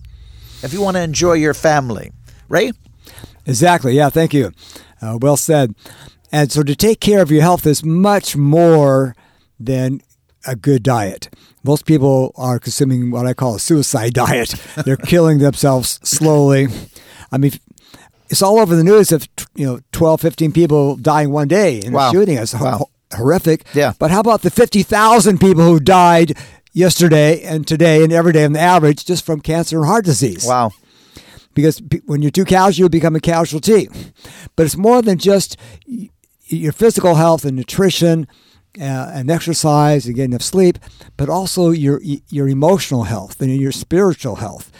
if 0.62 0.74
you 0.74 0.82
want 0.82 0.98
to 0.98 1.02
enjoy 1.02 1.32
your 1.40 1.54
family. 1.54 2.12
Ray? 2.50 2.72
Exactly. 3.46 3.94
Yeah, 3.94 4.10
thank 4.10 4.34
you. 4.34 4.52
Uh, 5.00 5.18
well 5.20 5.36
said. 5.36 5.74
And 6.32 6.50
so 6.50 6.62
to 6.62 6.74
take 6.74 7.00
care 7.00 7.22
of 7.22 7.30
your 7.30 7.42
health 7.42 7.66
is 7.66 7.84
much 7.84 8.36
more 8.36 9.14
than 9.58 10.00
a 10.46 10.56
good 10.56 10.82
diet. 10.82 11.28
Most 11.64 11.86
people 11.86 12.32
are 12.36 12.58
consuming 12.58 13.10
what 13.10 13.26
I 13.26 13.34
call 13.34 13.56
a 13.56 13.60
suicide 13.60 14.12
diet. 14.14 14.54
They're 14.84 14.96
killing 14.96 15.38
themselves 15.38 16.00
slowly. 16.02 16.68
I 17.32 17.38
mean, 17.38 17.52
it's 18.28 18.42
all 18.42 18.58
over 18.58 18.74
the 18.74 18.84
news 18.84 19.12
of 19.12 19.28
you 19.54 19.66
know 19.66 19.80
12, 19.92 20.20
15 20.20 20.52
people 20.52 20.96
dying 20.96 21.30
one 21.30 21.48
day 21.48 21.78
in 21.78 21.92
wow. 21.92 22.12
shooting. 22.12 22.38
It's 22.38 22.54
wow. 22.54 22.88
horrific. 23.14 23.64
Yeah. 23.74 23.92
But 23.98 24.10
how 24.10 24.20
about 24.20 24.42
the 24.42 24.50
50,000 24.50 25.38
people 25.38 25.64
who 25.64 25.80
died 25.80 26.36
yesterday 26.72 27.42
and 27.42 27.66
today 27.66 28.02
and 28.02 28.12
every 28.12 28.32
day 28.32 28.44
on 28.44 28.52
the 28.52 28.60
average 28.60 29.04
just 29.04 29.24
from 29.24 29.40
cancer 29.40 29.78
and 29.78 29.86
heart 29.86 30.04
disease? 30.04 30.44
Wow 30.46 30.72
because 31.56 31.82
when 32.04 32.22
you're 32.22 32.30
too 32.30 32.44
casual, 32.44 32.84
you 32.84 32.88
become 32.88 33.16
a 33.16 33.20
casualty. 33.20 33.88
But 34.54 34.66
it's 34.66 34.76
more 34.76 35.02
than 35.02 35.18
just 35.18 35.56
your 36.44 36.72
physical 36.72 37.16
health 37.16 37.44
and 37.44 37.56
nutrition 37.56 38.28
uh, 38.78 39.10
and 39.12 39.30
exercise 39.30 40.06
and 40.06 40.14
getting 40.14 40.32
enough 40.32 40.42
sleep, 40.42 40.78
but 41.16 41.28
also 41.28 41.70
your 41.70 42.00
your 42.28 42.46
emotional 42.46 43.04
health 43.04 43.40
and 43.40 43.56
your 43.56 43.72
spiritual 43.72 44.36
health. 44.36 44.70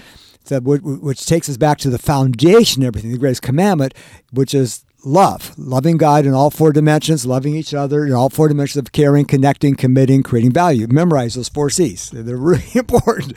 So, 0.45 0.61
which 0.61 1.27
takes 1.27 1.49
us 1.49 1.57
back 1.57 1.79
to 1.79 1.91
the 1.91 1.99
foundation 1.99 2.83
of 2.83 2.89
everything, 2.89 3.11
the 3.11 3.19
greatest 3.19 3.43
commandment, 3.43 3.95
which 4.31 4.55
is 4.55 4.85
love, 5.05 5.53
loving 5.59 5.97
God 5.97 6.27
in 6.27 6.35
all 6.35 6.51
four 6.51 6.73
dimensions, 6.73 7.27
loving 7.27 7.57
each 7.57 7.73
other 7.73 8.05
in 8.05 8.13
all 8.13 8.29
four 8.29 8.49
dimensions 8.49 8.77
of 8.77 8.93
caring, 8.93 9.25
connecting, 9.25 9.75
committing, 9.75 10.23
creating 10.23 10.53
value. 10.53 10.87
Memorize 10.89 11.35
those 11.35 11.49
four 11.49 11.71
C's. 11.71 12.11
They're 12.11 12.37
really 12.37 12.65
important. 12.75 13.33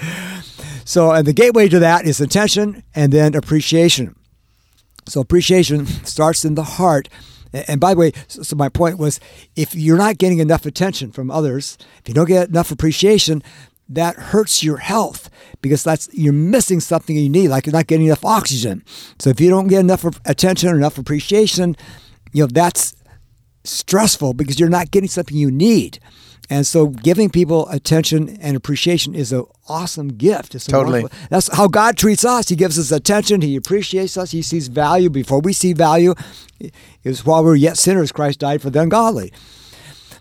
So, 0.89 1.11
and 1.11 1.27
the 1.27 1.33
gateway 1.33 1.69
to 1.69 1.77
that 1.77 2.05
is 2.05 2.19
attention 2.19 2.81
and 2.95 3.13
then 3.13 3.35
appreciation. 3.35 4.15
So, 5.07 5.21
appreciation 5.21 5.85
starts 5.85 6.43
in 6.43 6.55
the 6.55 6.63
heart. 6.63 7.07
And 7.53 7.79
by 7.79 7.93
the 7.93 7.99
way, 7.99 8.11
so 8.27 8.55
my 8.55 8.69
point 8.69 8.97
was 8.97 9.19
if 9.55 9.75
you're 9.75 9.99
not 9.99 10.17
getting 10.17 10.39
enough 10.39 10.65
attention 10.65 11.11
from 11.11 11.29
others, 11.29 11.77
if 11.99 12.07
you 12.07 12.15
don't 12.15 12.27
get 12.27 12.49
enough 12.49 12.71
appreciation, 12.71 13.43
that 13.87 14.15
hurts 14.15 14.63
your 14.63 14.77
health 14.77 15.29
because 15.61 15.83
that's 15.83 16.09
you're 16.11 16.33
missing 16.33 16.79
something 16.79 17.15
you 17.15 17.29
need, 17.29 17.49
like 17.49 17.67
you're 17.67 17.73
not 17.73 17.85
getting 17.85 18.07
enough 18.07 18.25
oxygen. 18.25 18.83
So 19.19 19.29
if 19.29 19.39
you 19.39 19.51
don't 19.51 19.67
get 19.67 19.81
enough 19.81 20.03
attention 20.25 20.69
or 20.69 20.75
enough 20.75 20.97
appreciation, 20.97 21.75
you 22.33 22.45
know 22.45 22.47
that's 22.47 22.95
stressful 23.63 24.33
because 24.33 24.59
you're 24.59 24.69
not 24.69 24.89
getting 24.89 25.09
something 25.09 25.37
you 25.37 25.51
need. 25.51 25.99
And 26.49 26.65
so 26.65 26.87
giving 26.87 27.29
people 27.29 27.69
attention 27.69 28.37
and 28.37 28.57
appreciation 28.57 29.13
is 29.13 29.31
an 29.31 29.45
awesome 29.67 30.09
gift. 30.09 30.55
It's 30.55 30.65
totally. 30.65 31.03
Wonderful. 31.03 31.27
That's 31.29 31.55
how 31.55 31.67
God 31.67 31.95
treats 31.95 32.25
us. 32.25 32.49
He 32.49 32.55
gives 32.55 32.79
us 32.79 32.91
attention. 32.91 33.41
He 33.41 33.55
appreciates 33.55 34.17
us. 34.17 34.31
He 34.31 34.41
sees 34.41 34.67
value 34.67 35.09
before 35.09 35.41
we 35.41 35.53
see 35.53 35.73
value. 35.73 36.15
It 36.59 36.73
was 37.03 37.23
while 37.25 37.43
we 37.43 37.49
were 37.49 37.55
yet 37.55 37.77
sinners, 37.77 38.11
Christ 38.11 38.39
died 38.39 38.61
for 38.61 38.69
the 38.69 38.81
ungodly. 38.81 39.31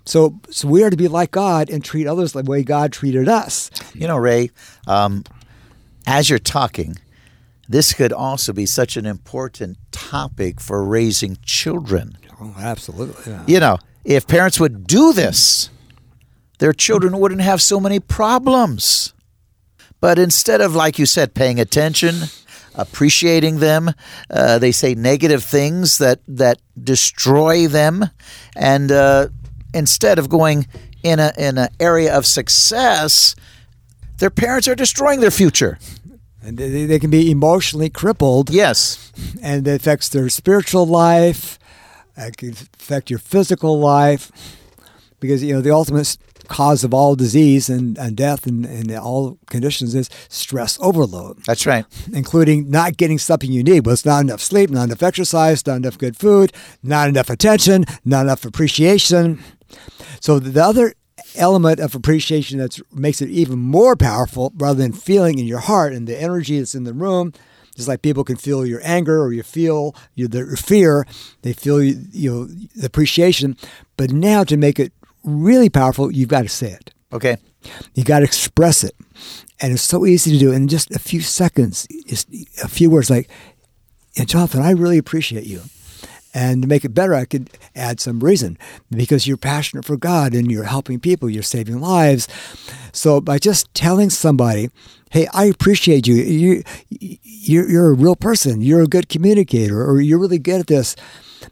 So, 0.05 0.41
so 0.51 0.69
we 0.69 0.83
are 0.85 0.91
to 0.91 0.97
be 0.97 1.09
like 1.09 1.31
God 1.31 1.69
and 1.69 1.85
treat 1.85 2.07
others 2.07 2.33
the 2.33 2.43
way 2.43 2.63
God 2.63 2.93
treated 2.93 3.29
us. 3.29 3.71
You 3.95 4.07
know, 4.07 4.17
Ray, 4.17 4.51
um, 4.87 5.25
as 6.07 6.31
you're 6.31 6.39
talking, 6.39 6.97
this 7.69 7.93
could 7.93 8.13
also 8.13 8.55
be 8.55 8.65
such 8.65 8.97
an 8.97 9.05
important 9.05 9.77
topic 9.93 10.61
for 10.61 10.83
raising 10.83 11.37
children. 11.43 12.17
Oh, 12.41 12.55
absolutely. 12.59 13.31
Yeah. 13.31 13.45
You 13.47 13.61
know, 13.61 13.79
if 14.05 14.27
parents 14.27 14.59
would 14.59 14.87
do 14.87 15.13
this, 15.13 15.69
their 16.59 16.73
children 16.73 17.19
wouldn't 17.19 17.41
have 17.41 17.61
so 17.63 17.81
many 17.81 18.01
problems. 18.01 19.15
But 20.01 20.19
instead 20.19 20.61
of, 20.61 20.75
like 20.75 20.99
you 20.99 21.07
said, 21.07 21.35
paying 21.35 21.59
attention, 21.59 22.25
appreciating 22.75 23.59
them, 23.59 23.93
uh, 24.31 24.59
they 24.59 24.73
say 24.73 24.95
negative 24.95 25.43
things 25.43 25.99
that, 25.99 26.21
that 26.29 26.59
destroy 26.81 27.67
them. 27.67 28.11
And 28.55 28.93
uh, 28.93 29.29
instead 29.75 30.19
of 30.19 30.29
going 30.29 30.67
in 31.03 31.21
a 31.21 31.33
in 31.39 31.59
an 31.59 31.69
area 31.79 32.17
of 32.17 32.27
success, 32.27 33.35
their 34.19 34.31
parents 34.31 34.69
are 34.69 34.75
destroying 34.75 35.21
their 35.21 35.31
future. 35.31 35.79
And 36.43 36.57
they, 36.57 36.87
they 36.87 36.99
can 36.99 37.11
be 37.11 37.31
emotionally 37.31 37.91
crippled. 37.91 38.51
Yes. 38.51 39.13
And 39.43 39.67
it 39.67 39.75
affects 39.75 40.09
their 40.09 40.29
spiritual 40.29 40.87
life. 40.87 41.59
It 42.17 42.37
can 42.37 42.51
affect 42.51 43.11
your 43.11 43.19
physical 43.19 43.79
life. 43.79 44.31
Because, 45.21 45.43
you 45.43 45.53
know, 45.53 45.61
the 45.61 45.73
ultimate 45.73 46.17
cause 46.49 46.85
of 46.85 46.93
all 46.93 47.15
disease 47.15 47.69
and, 47.69 47.97
and 47.99 48.17
death 48.17 48.47
and, 48.47 48.65
and 48.65 48.91
all 48.97 49.39
conditions 49.47 49.95
is 49.95 50.11
stress 50.29 50.79
overload. 50.81 51.43
That's 51.45 51.67
right. 51.67 51.85
Including 52.13 52.71
not 52.71 52.97
getting 52.97 53.19
something 53.19 53.53
you 53.53 53.63
need. 53.63 53.87
Well, 53.87 53.93
it's 53.93 54.05
not 54.05 54.23
enough 54.23 54.41
sleep, 54.41 54.71
not 54.71 54.85
enough 54.85 55.03
exercise, 55.03 55.67
not 55.67 55.77
enough 55.77 55.99
good 55.99 56.17
food, 56.17 56.53
not 56.83 57.09
enough 57.09 57.31
attention, 57.31 57.85
not 58.05 58.23
enough 58.23 58.45
appreciation. 58.45 59.41
So 60.21 60.39
the 60.39 60.65
other 60.65 60.95
element 61.37 61.81
of 61.81 61.95
appreciation 61.95 62.59
that 62.59 62.81
makes 62.93 63.21
it 63.21 63.29
even 63.29 63.59
more 63.59 63.97
powerful 63.97 64.53
rather 64.57 64.79
than 64.79 64.93
feeling 64.93 65.39
in 65.39 65.47
your 65.47 65.59
heart 65.61 65.93
and 65.93 66.07
the 66.07 66.21
energy 66.21 66.59
that's 66.59 66.75
in 66.75 66.85
the 66.85 66.95
room 66.95 67.33
Just 67.79 67.87
like 67.87 68.03
people 68.03 68.25
can 68.25 68.35
feel 68.35 68.67
your 68.67 68.81
anger 68.83 69.23
or 69.23 69.33
you 69.33 69.45
feel 69.45 69.95
your, 70.17 70.27
their 70.27 70.57
fear, 70.57 71.07
they 71.43 71.53
feel 71.53 71.81
you, 71.81 71.95
you 72.11 72.31
know 72.31 72.45
the 72.75 72.87
appreciation. 72.87 73.57
But 73.97 74.11
now 74.11 74.43
to 74.43 74.57
make 74.57 74.81
it 74.81 74.93
really 75.25 75.69
powerful, 75.69 76.11
you've 76.11 76.29
got 76.29 76.43
to 76.43 76.49
say 76.49 76.73
it. 76.73 76.93
Okay. 77.13 77.37
You 77.95 78.05
got 78.05 78.21
to 78.21 78.25
express 78.25 78.85
it, 78.85 78.95
and 79.61 79.73
it's 79.73 79.83
so 79.83 80.07
easy 80.07 80.33
to 80.33 80.39
do 80.39 80.53
in 80.53 80.69
just 80.69 80.91
a 80.95 80.99
few 80.99 81.21
seconds. 81.21 81.87
Just 82.07 82.29
a 82.63 82.69
few 82.69 82.89
words 82.91 83.11
like, 83.11 83.29
"Jonathan, 84.27 84.63
I 84.63 84.71
really 84.71 84.99
appreciate 84.99 85.45
you." 85.45 85.63
And 86.35 86.63
to 86.63 86.69
make 86.69 86.85
it 86.85 86.95
better, 86.95 87.15
I 87.15 87.25
could 87.25 87.51
add 87.75 88.01
some 88.01 88.21
reason 88.21 88.59
because 88.91 89.27
you're 89.27 89.39
passionate 89.39 89.85
for 89.85 89.97
God 89.97 90.35
and 90.35 90.51
you're 90.51 90.65
helping 90.65 91.01
people, 91.01 91.29
you're 91.29 91.43
saving 91.43 91.81
lives. 91.81 92.29
So 92.93 93.21
by 93.21 93.39
just 93.39 93.73
telling 93.75 94.11
somebody, 94.11 94.71
"Hey, 95.11 95.27
I 95.33 95.47
appreciate 95.47 96.07
you. 96.07 96.15
You, 96.15 96.63
you're, 96.91 97.69
you're 97.69 97.91
a 97.91 97.95
real 97.95 98.17
person. 98.17 98.61
You're 98.61 98.83
a 98.83 98.87
good 98.87 99.09
communicator, 99.09 99.83
or 99.85 100.01
you're 100.01 100.19
really 100.19 100.39
good 100.39 100.61
at 100.61 100.67
this," 100.69 100.95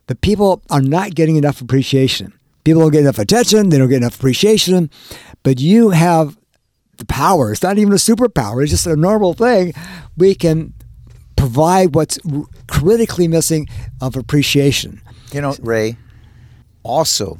but 0.07 0.21
people 0.21 0.63
are 0.71 0.83
not 0.83 1.15
getting 1.15 1.37
enough 1.37 1.61
appreciation. 1.61 2.33
People 2.67 2.83
don't 2.83 2.91
get 2.91 3.03
enough 3.03 3.21
attention. 3.21 3.69
They 3.69 3.79
don't 3.79 3.89
get 3.89 3.99
enough 3.99 4.17
appreciation. 4.17 4.91
But 5.45 5.61
you 5.61 5.91
have 5.91 6.37
the 6.97 7.05
power. 7.05 7.53
It's 7.53 7.63
not 7.63 7.79
even 7.79 7.93
a 7.93 7.97
superpower. 7.97 8.61
It's 8.61 8.73
just 8.73 8.89
a 8.89 8.97
normal 8.97 9.35
thing. 9.35 9.73
We 10.17 10.35
can 10.35 10.75
provide 11.37 11.95
what's 11.95 12.19
critically 12.67 13.29
missing 13.29 13.69
of 14.01 14.17
appreciation. 14.17 15.01
You 15.31 15.43
know, 15.43 15.55
Ray, 15.61 15.97
also 16.83 17.39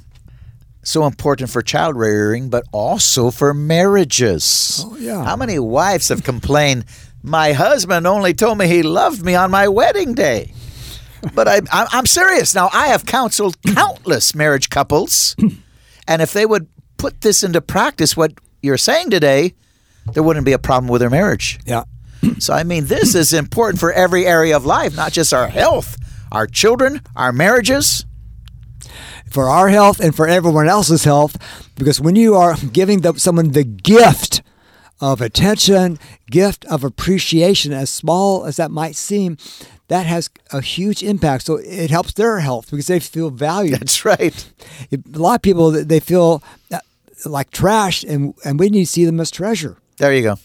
so 0.85 1.07
important 1.07 1.51
for 1.51 1.61
child 1.61 1.97
rearing, 1.97 2.49
but 2.49 2.63
also 2.71 3.33
for 3.33 3.53
marriages. 3.53 4.85
Oh, 4.87 4.97
yeah. 4.97 5.25
How 5.25 5.35
many 5.35 5.59
wives 5.59 6.09
have 6.11 6.23
complained, 6.23 6.85
my 7.25 7.53
husband 7.53 8.07
only 8.07 8.33
told 8.33 8.59
me 8.59 8.69
he 8.69 8.85
loved 8.85 9.25
me 9.25 9.35
on 9.35 9.51
my 9.51 9.67
wedding 9.67 10.15
day? 10.15 10.53
But 11.35 11.49
I, 11.49 11.61
I'm 11.71 12.07
serious. 12.07 12.55
Now, 12.55 12.71
I 12.73 12.89
have 12.89 13.07
counseled 13.07 13.61
countless 13.63 14.35
marriage 14.35 14.71
couples, 14.71 15.35
and 16.07 16.23
if 16.23 16.33
they 16.33 16.47
would 16.47 16.69
put 16.97 17.21
this 17.21 17.43
into 17.43 17.61
practice, 17.61 18.17
what 18.17 18.33
you're 18.63 18.79
saying 18.79 19.11
today, 19.11 19.55
there 20.13 20.23
wouldn't 20.23 20.47
be 20.47 20.53
a 20.53 20.59
problem 20.59 20.89
with 20.89 21.01
their 21.01 21.11
marriage. 21.11 21.59
Yeah. 21.67 21.85
So, 22.39 22.55
I 22.55 22.65
mean, 22.65 22.87
this 22.87 23.15
is 23.15 23.33
important 23.33 23.81
for 23.81 23.93
every 23.93 24.27
area 24.27 24.57
of 24.57 24.65
life, 24.65 24.97
not 24.97 25.13
just 25.13 25.33
our 25.33 25.49
health, 25.49 25.97
our 26.33 26.47
children, 26.47 27.01
our 27.15 27.33
marriages. 27.33 28.05
For 29.29 29.49
our 29.49 29.69
health 29.69 29.99
and 29.99 30.15
for 30.15 30.29
everyone 30.29 30.69
else's 30.69 31.03
health, 31.03 31.37
because 31.75 32.01
when 32.01 32.15
you 32.15 32.37
are 32.37 32.57
giving 32.73 33.01
the, 33.01 33.15
someone 33.15 33.51
the 33.51 33.65
gift 33.65 34.41
of 35.01 35.21
attention, 35.21 35.99
gift 36.31 36.65
of 36.67 36.85
appreciation, 36.85 37.73
as 37.73 37.91
small 37.91 38.45
as 38.45 38.57
that 38.57 38.71
might 38.71 38.95
seem, 38.95 39.37
that 39.89 40.07
has 40.07 40.31
a 40.53 40.61
huge 40.61 41.03
impact. 41.03 41.45
So 41.45 41.57
it 41.57 41.91
helps 41.91 42.13
their 42.13 42.41
health 42.41 42.71
because 42.71 42.87
they 42.87 43.01
feel 43.01 43.31
valued. 43.31 43.81
That's 43.81 44.05
right. 44.05 44.53
A 44.93 45.19
lot 45.19 45.37
of 45.37 45.43
people 45.43 45.71
they 45.71 46.01
feel 46.01 46.43
uh, 46.73 46.81
like 47.25 47.51
trash, 47.51 48.05
and 48.05 48.35
and 48.45 48.59
we 48.59 48.69
need 48.69 48.87
to 48.87 48.91
see 48.91 49.05
them 49.05 49.21
as 49.21 49.31
treasure. 49.31 49.77
There 49.99 50.13
you 50.13 50.23
go. 50.23 50.37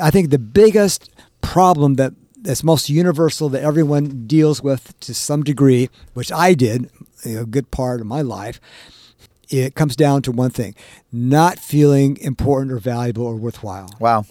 I 0.00 0.10
think 0.10 0.30
the 0.30 0.38
biggest 0.38 1.10
problem 1.40 1.94
that 1.94 2.12
that's 2.40 2.62
most 2.62 2.88
universal 2.88 3.48
that 3.48 3.62
everyone 3.62 4.26
deals 4.26 4.62
with 4.62 4.98
to 5.00 5.14
some 5.14 5.42
degree, 5.42 5.90
which 6.14 6.30
I 6.30 6.54
did 6.54 6.90
a 7.24 7.44
good 7.44 7.70
part 7.70 8.00
of 8.00 8.06
my 8.06 8.22
life, 8.22 8.60
it 9.48 9.74
comes 9.74 9.96
down 9.96 10.22
to 10.22 10.32
one 10.32 10.50
thing: 10.50 10.74
not 11.12 11.58
feeling 11.58 12.16
important 12.18 12.72
or 12.72 12.78
valuable 12.78 13.26
or 13.26 13.36
worthwhile. 13.36 13.94
Wow. 13.98 14.24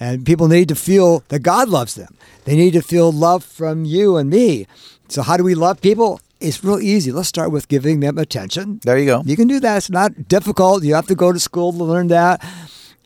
And 0.00 0.24
people 0.24 0.48
need 0.48 0.68
to 0.68 0.74
feel 0.74 1.22
that 1.28 1.40
God 1.40 1.68
loves 1.68 1.94
them. 1.94 2.16
They 2.44 2.56
need 2.56 2.72
to 2.72 2.80
feel 2.80 3.12
love 3.12 3.44
from 3.44 3.84
you 3.84 4.16
and 4.16 4.30
me. 4.30 4.66
So, 5.08 5.22
how 5.22 5.36
do 5.36 5.44
we 5.44 5.54
love 5.54 5.82
people? 5.82 6.20
It's 6.40 6.64
real 6.64 6.80
easy. 6.80 7.12
Let's 7.12 7.28
start 7.28 7.52
with 7.52 7.68
giving 7.68 8.00
them 8.00 8.16
attention. 8.16 8.80
There 8.82 8.96
you 8.98 9.04
go. 9.04 9.22
You 9.26 9.36
can 9.36 9.46
do 9.46 9.60
that. 9.60 9.76
It's 9.76 9.90
not 9.90 10.26
difficult. 10.26 10.82
You 10.84 10.94
have 10.94 11.06
to 11.08 11.14
go 11.14 11.32
to 11.32 11.38
school 11.38 11.72
to 11.72 11.84
learn 11.84 12.08
that. 12.08 12.42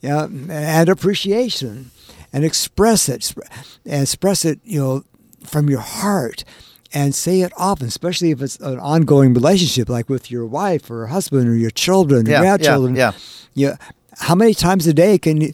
Yeah, 0.00 0.26
and 0.26 0.88
appreciation, 0.88 1.90
and 2.32 2.44
express 2.44 3.08
it, 3.08 3.34
and 3.84 4.02
express 4.02 4.44
it. 4.44 4.60
You 4.62 4.80
know, 4.80 5.04
from 5.42 5.68
your 5.68 5.80
heart, 5.80 6.44
and 6.92 7.12
say 7.14 7.40
it 7.40 7.52
often, 7.56 7.88
especially 7.88 8.30
if 8.30 8.40
it's 8.40 8.56
an 8.60 8.78
ongoing 8.78 9.34
relationship, 9.34 9.88
like 9.88 10.08
with 10.08 10.30
your 10.30 10.46
wife 10.46 10.90
or 10.90 11.06
husband 11.08 11.48
or 11.48 11.56
your 11.56 11.70
children, 11.70 12.26
yeah, 12.26 12.40
grandchildren. 12.40 12.94
Yeah, 12.94 13.12
yeah. 13.54 13.70
Yeah. 13.70 13.76
How 14.18 14.36
many 14.36 14.54
times 14.54 14.86
a 14.86 14.94
day 14.94 15.18
can 15.18 15.40
you? 15.40 15.52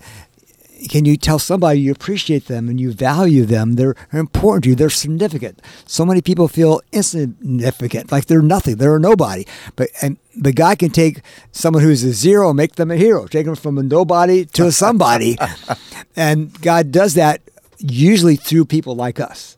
Can 0.89 1.05
you 1.05 1.17
tell 1.17 1.39
somebody 1.39 1.81
you 1.81 1.93
appreciate 1.93 2.47
them 2.47 2.69
and 2.69 2.81
you 2.81 2.93
value 2.93 3.45
them? 3.45 3.75
They're 3.75 3.95
important 4.13 4.65
to 4.65 4.71
you. 4.71 4.77
They're 4.77 4.91
significant. 4.91 5.61
So 5.87 6.05
many 6.05 6.23
people 6.23 6.49
feel 6.49 6.81
insignificant, 6.93 8.11
like 8.13 8.27
they're 8.27 8.43
nothing. 8.43 8.77
They're 8.77 8.97
a 8.97 9.01
nobody. 9.01 9.47
But 9.77 9.91
and 10.03 10.17
the 10.37 10.53
guy 10.53 10.75
can 10.75 10.91
take 10.91 11.23
someone 11.53 11.83
who's 11.83 12.03
a 12.05 12.13
zero 12.13 12.51
and 12.51 12.57
make 12.57 12.77
them 12.77 12.91
a 12.91 12.97
hero, 12.97 13.27
take 13.27 13.47
them 13.47 13.57
from 13.57 13.79
a 13.79 13.83
nobody 13.83 14.45
to 14.47 14.67
a 14.67 14.73
somebody. 14.73 15.37
and 16.17 16.59
God 16.61 16.93
does 16.93 17.15
that 17.15 17.43
usually 17.79 18.37
through 18.37 18.67
people 18.67 18.95
like 18.95 19.21
us. 19.21 19.57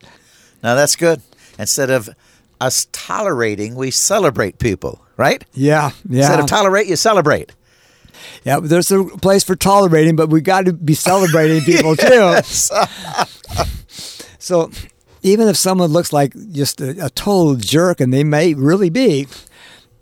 Now 0.63 0.75
that's 0.75 0.97
good. 0.97 1.21
Instead 1.59 1.91
of 1.91 2.09
us 2.61 2.87
tolerating, 2.93 3.75
we 3.75 3.91
celebrate 3.91 4.59
people, 4.59 5.05
right? 5.17 5.45
Yeah, 5.53 5.91
yeah. 6.09 6.21
Instead 6.21 6.41
of 6.41 6.47
tolerate, 6.47 6.87
you 6.87 6.97
celebrate. 6.97 7.53
Yeah, 8.44 8.61
there's 8.61 8.90
a 8.90 9.05
place 9.05 9.44
for 9.44 9.55
tolerating, 9.55 10.16
but 10.16 10.28
we 10.28 10.40
got 10.40 10.66
to 10.66 10.72
be 10.72 10.94
celebrating 10.94 11.61
people 11.64 11.96
too. 11.96 12.40
so, 14.38 14.70
even 15.22 15.48
if 15.48 15.57
someone 15.57 15.90
looks 15.90 16.12
like 16.12 16.35
just 16.52 16.81
a, 16.81 17.07
a, 17.07 17.11
total 17.11 17.55
jerk, 17.57 18.00
and 18.00 18.12
they 18.12 18.24
may 18.24 18.55
really 18.55 18.90
be, 18.90 19.28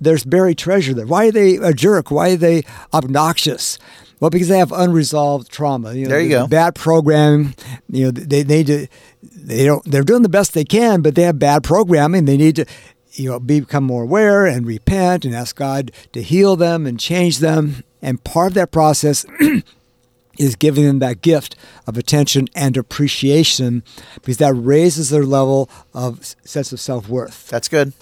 there's 0.01 0.25
buried 0.25 0.59
treasure 0.59 0.95
there. 0.95 1.07
Why 1.07 1.29
are 1.29 1.33
they 1.33 1.57
a 1.57 1.75
jerk? 1.75 2.11
Why 2.11 2.31
are 2.31 2.37
they 2.37 2.63
obnoxious? 2.95 3.79
Well, 4.21 4.31
because 4.31 4.49
they 4.49 4.59
have 4.59 4.73
unresolved 4.73 5.51
trauma. 5.51 5.95
You 5.95 6.05
know, 6.05 6.11
there 6.11 6.21
you 6.21 6.29
go. 6.29 6.47
Bad 6.47 6.75
programming. 6.75 7.55
You 7.89 8.07
know, 8.07 8.11
they 8.11 8.45
need 8.45 8.67
to. 8.67 8.87
They 9.23 9.65
don't. 9.65 9.85
They're 9.85 10.03
doing 10.03 10.23
the 10.23 10.29
best 10.29 10.53
they 10.53 10.65
can, 10.65 11.01
but 11.03 11.15
they 11.15 11.23
have 11.23 11.39
bad 11.39 11.63
programming. 11.63 12.27
They 12.27 12.37
need 12.37 12.57
to 12.57 12.67
you 13.13 13.31
know, 13.31 13.41
become 13.41 13.85
more 13.85 14.05
aware 14.05 14.47
and 14.47 14.67
repent 14.67 15.25
and 15.25 15.35
ask 15.35 15.57
God 15.57 15.91
to 16.13 16.23
heal 16.23 16.57
them 16.57 16.87
and 16.87 16.99
change 16.99 17.39
them. 17.39 17.83
And 18.03 18.23
part 18.25 18.49
of 18.49 18.55
that 18.55 18.71
process 18.71 19.25
is 20.39 20.57
giving 20.57 20.85
them 20.85 20.99
that 21.01 21.21
gift 21.23 21.57
of 21.87 21.97
attention 21.99 22.49
and 22.55 22.77
appreciation 22.77 23.83
because 24.15 24.39
that 24.39 24.55
raises 24.55 25.11
their 25.11 25.25
level 25.25 25.69
of 25.93 26.35
sense 26.45 26.73
of 26.73 26.81
self 26.81 27.09
worth. 27.09 27.49
That's 27.49 27.69
good. 27.69 27.93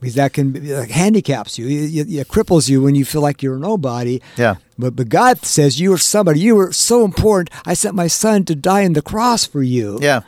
Because 0.00 0.14
that 0.16 0.32
can 0.32 0.50
be, 0.50 0.74
like, 0.74 0.90
handicaps 0.90 1.58
you. 1.58 1.66
It, 1.68 2.12
it, 2.12 2.28
cripples 2.28 2.68
you 2.68 2.82
when 2.82 2.96
you 2.96 3.04
feel 3.04 3.20
like 3.20 3.40
you're 3.40 3.58
nobody. 3.58 4.20
Yeah. 4.36 4.56
But, 4.76 4.96
but 4.96 5.08
God 5.08 5.44
says 5.44 5.78
you 5.78 5.92
are 5.92 5.98
somebody. 5.98 6.40
You 6.40 6.56
were 6.56 6.72
so 6.72 7.04
important. 7.04 7.50
I 7.64 7.74
sent 7.74 7.94
my 7.94 8.08
son 8.08 8.44
to 8.46 8.56
die 8.56 8.84
on 8.84 8.94
the 8.94 9.02
cross 9.02 9.46
for 9.46 9.62
you. 9.62 10.00
Yeah. 10.02 10.22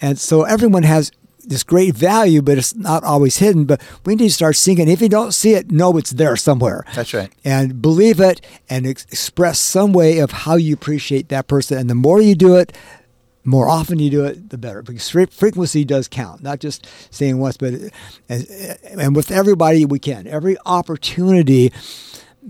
And 0.00 0.18
so 0.18 0.42
everyone 0.42 0.82
has 0.82 1.12
this 1.48 1.62
great 1.62 1.94
value, 1.94 2.42
but 2.42 2.58
it's 2.58 2.74
not 2.76 3.02
always 3.04 3.38
hidden. 3.38 3.64
But 3.64 3.80
we 4.04 4.14
need 4.14 4.28
to 4.28 4.34
start 4.34 4.56
seeing 4.56 4.78
it. 4.78 4.88
If 4.88 5.00
you 5.00 5.08
don't 5.08 5.32
see 5.32 5.54
it, 5.54 5.70
know 5.70 5.96
it's 5.96 6.10
there 6.10 6.36
somewhere. 6.36 6.84
That's 6.94 7.12
right. 7.14 7.32
And 7.44 7.82
believe 7.82 8.20
it 8.20 8.40
and 8.68 8.86
ex- 8.86 9.04
express 9.04 9.58
some 9.58 9.92
way 9.92 10.18
of 10.18 10.30
how 10.30 10.56
you 10.56 10.74
appreciate 10.74 11.28
that 11.30 11.48
person. 11.48 11.78
And 11.78 11.90
the 11.90 11.94
more 11.94 12.20
you 12.20 12.34
do 12.34 12.56
it, 12.56 12.72
more 13.44 13.68
often 13.68 13.98
you 13.98 14.10
do 14.10 14.24
it, 14.26 14.50
the 14.50 14.58
better. 14.58 14.82
Because 14.82 15.08
frequency 15.08 15.84
does 15.84 16.06
count, 16.06 16.42
not 16.42 16.60
just 16.60 16.86
saying 17.10 17.38
once, 17.38 17.56
but 17.56 17.72
and, 18.28 18.46
and 18.84 19.16
with 19.16 19.30
everybody 19.30 19.86
we 19.86 19.98
can. 19.98 20.26
Every 20.26 20.56
opportunity. 20.66 21.72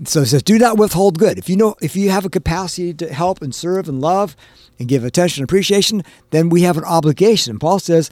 So 0.03 0.21
it 0.21 0.27
says, 0.27 0.43
do 0.43 0.57
not 0.57 0.77
withhold 0.77 1.17
good. 1.17 1.37
If 1.37 1.49
you 1.49 1.55
know, 1.55 1.75
if 1.81 1.95
you 1.95 2.09
have 2.09 2.25
a 2.25 2.29
capacity 2.29 2.93
to 2.95 3.13
help 3.13 3.41
and 3.41 3.55
serve 3.55 3.87
and 3.87 4.01
love 4.01 4.35
and 4.77 4.87
give 4.87 5.03
attention 5.03 5.41
and 5.41 5.49
appreciation, 5.49 6.03
then 6.31 6.49
we 6.49 6.61
have 6.63 6.77
an 6.77 6.85
obligation. 6.85 7.51
And 7.51 7.61
Paul 7.61 7.79
says, 7.79 8.09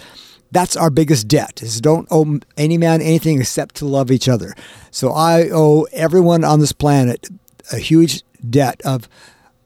that's 0.51 0.75
our 0.75 0.89
biggest 0.89 1.27
debt 1.27 1.61
is 1.61 1.81
don't 1.81 2.07
owe 2.11 2.39
any 2.55 2.77
man 2.77 3.01
anything 3.01 3.39
except 3.39 3.75
to 3.75 3.85
love 3.85 4.11
each 4.11 4.29
other. 4.29 4.53
So 4.91 5.11
i 5.11 5.49
owe 5.51 5.87
everyone 5.91 6.43
on 6.43 6.59
this 6.59 6.71
planet 6.71 7.27
a 7.71 7.77
huge 7.77 8.23
debt 8.49 8.81
of 8.85 9.09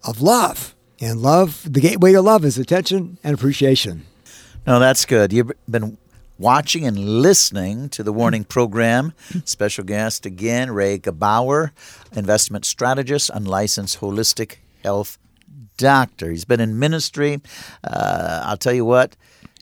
of 0.04 0.22
love. 0.22 0.76
And 1.00 1.20
love 1.20 1.68
the 1.72 1.82
gateway 1.82 2.12
to 2.12 2.22
love 2.22 2.46
is 2.46 2.60
attention 2.60 3.18
and 3.24 3.34
appreciation. 3.34 4.06
No 4.68 4.80
that's 4.80 5.06
good. 5.06 5.34
You've 5.34 5.52
been 5.70 5.98
watching 6.38 6.86
and 6.86 6.98
listening 7.22 7.90
to 7.90 8.04
the 8.04 8.14
warning 8.14 8.44
program. 8.44 9.14
Special 9.46 9.84
guest 9.84 10.26
again 10.26 10.72
ray 10.72 10.98
gebauer 11.00 11.72
investment 12.16 12.66
strategist 12.66 13.30
unlicensed 13.34 14.00
holistic 14.00 14.58
health 14.84 15.18
doctor. 15.78 16.30
He's 16.30 16.46
been 16.46 16.60
in 16.60 16.78
ministry. 16.78 17.42
Uh, 17.84 18.42
i'll 18.46 18.58
tell 18.58 18.74
you 18.74 18.86
what 18.86 19.16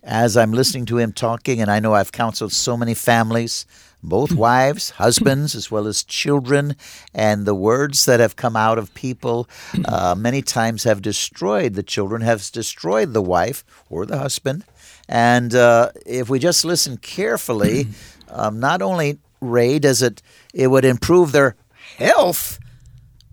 as 0.04 0.38
I'm 0.38 0.54
listening 0.54 0.86
to 0.88 0.98
him 0.98 1.12
talking, 1.12 1.62
and 1.62 1.70
I 1.70 1.80
know 1.80 1.94
I've 1.94 2.12
counseled 2.12 2.54
so 2.54 2.78
many 2.78 2.94
families 2.94 3.66
both 4.02 4.32
wives, 4.48 4.92
husbands, 4.92 5.56
as 5.56 5.70
well 5.70 5.88
as 5.88 6.04
children, 6.04 6.76
and 7.14 7.46
the 7.46 7.56
words 7.56 8.06
that 8.06 8.20
have 8.20 8.36
come 8.36 8.56
out 8.56 8.78
of 8.78 8.94
people 8.94 9.50
uh, 9.86 10.16
many 10.18 10.42
times 10.42 10.84
have 10.84 11.02
destroyed 11.02 11.74
the 11.74 11.84
children, 11.84 12.22
have 12.22 12.50
destroyed 12.52 13.14
the 13.14 13.22
wife 13.22 13.64
or 13.90 14.06
the 14.06 14.18
husband. 14.18 14.64
And 15.08 15.54
uh, 15.56 15.92
if 16.06 16.30
we 16.30 16.40
just 16.40 16.64
listen 16.64 16.98
carefully, 16.98 17.88
um, 18.30 18.60
not 18.60 18.82
only 18.82 19.20
Ray 19.42 19.80
does 19.80 20.02
it, 20.02 20.22
it 20.54 20.68
would 20.68 20.86
improve 20.86 21.32
their 21.32 21.56
health, 21.98 22.60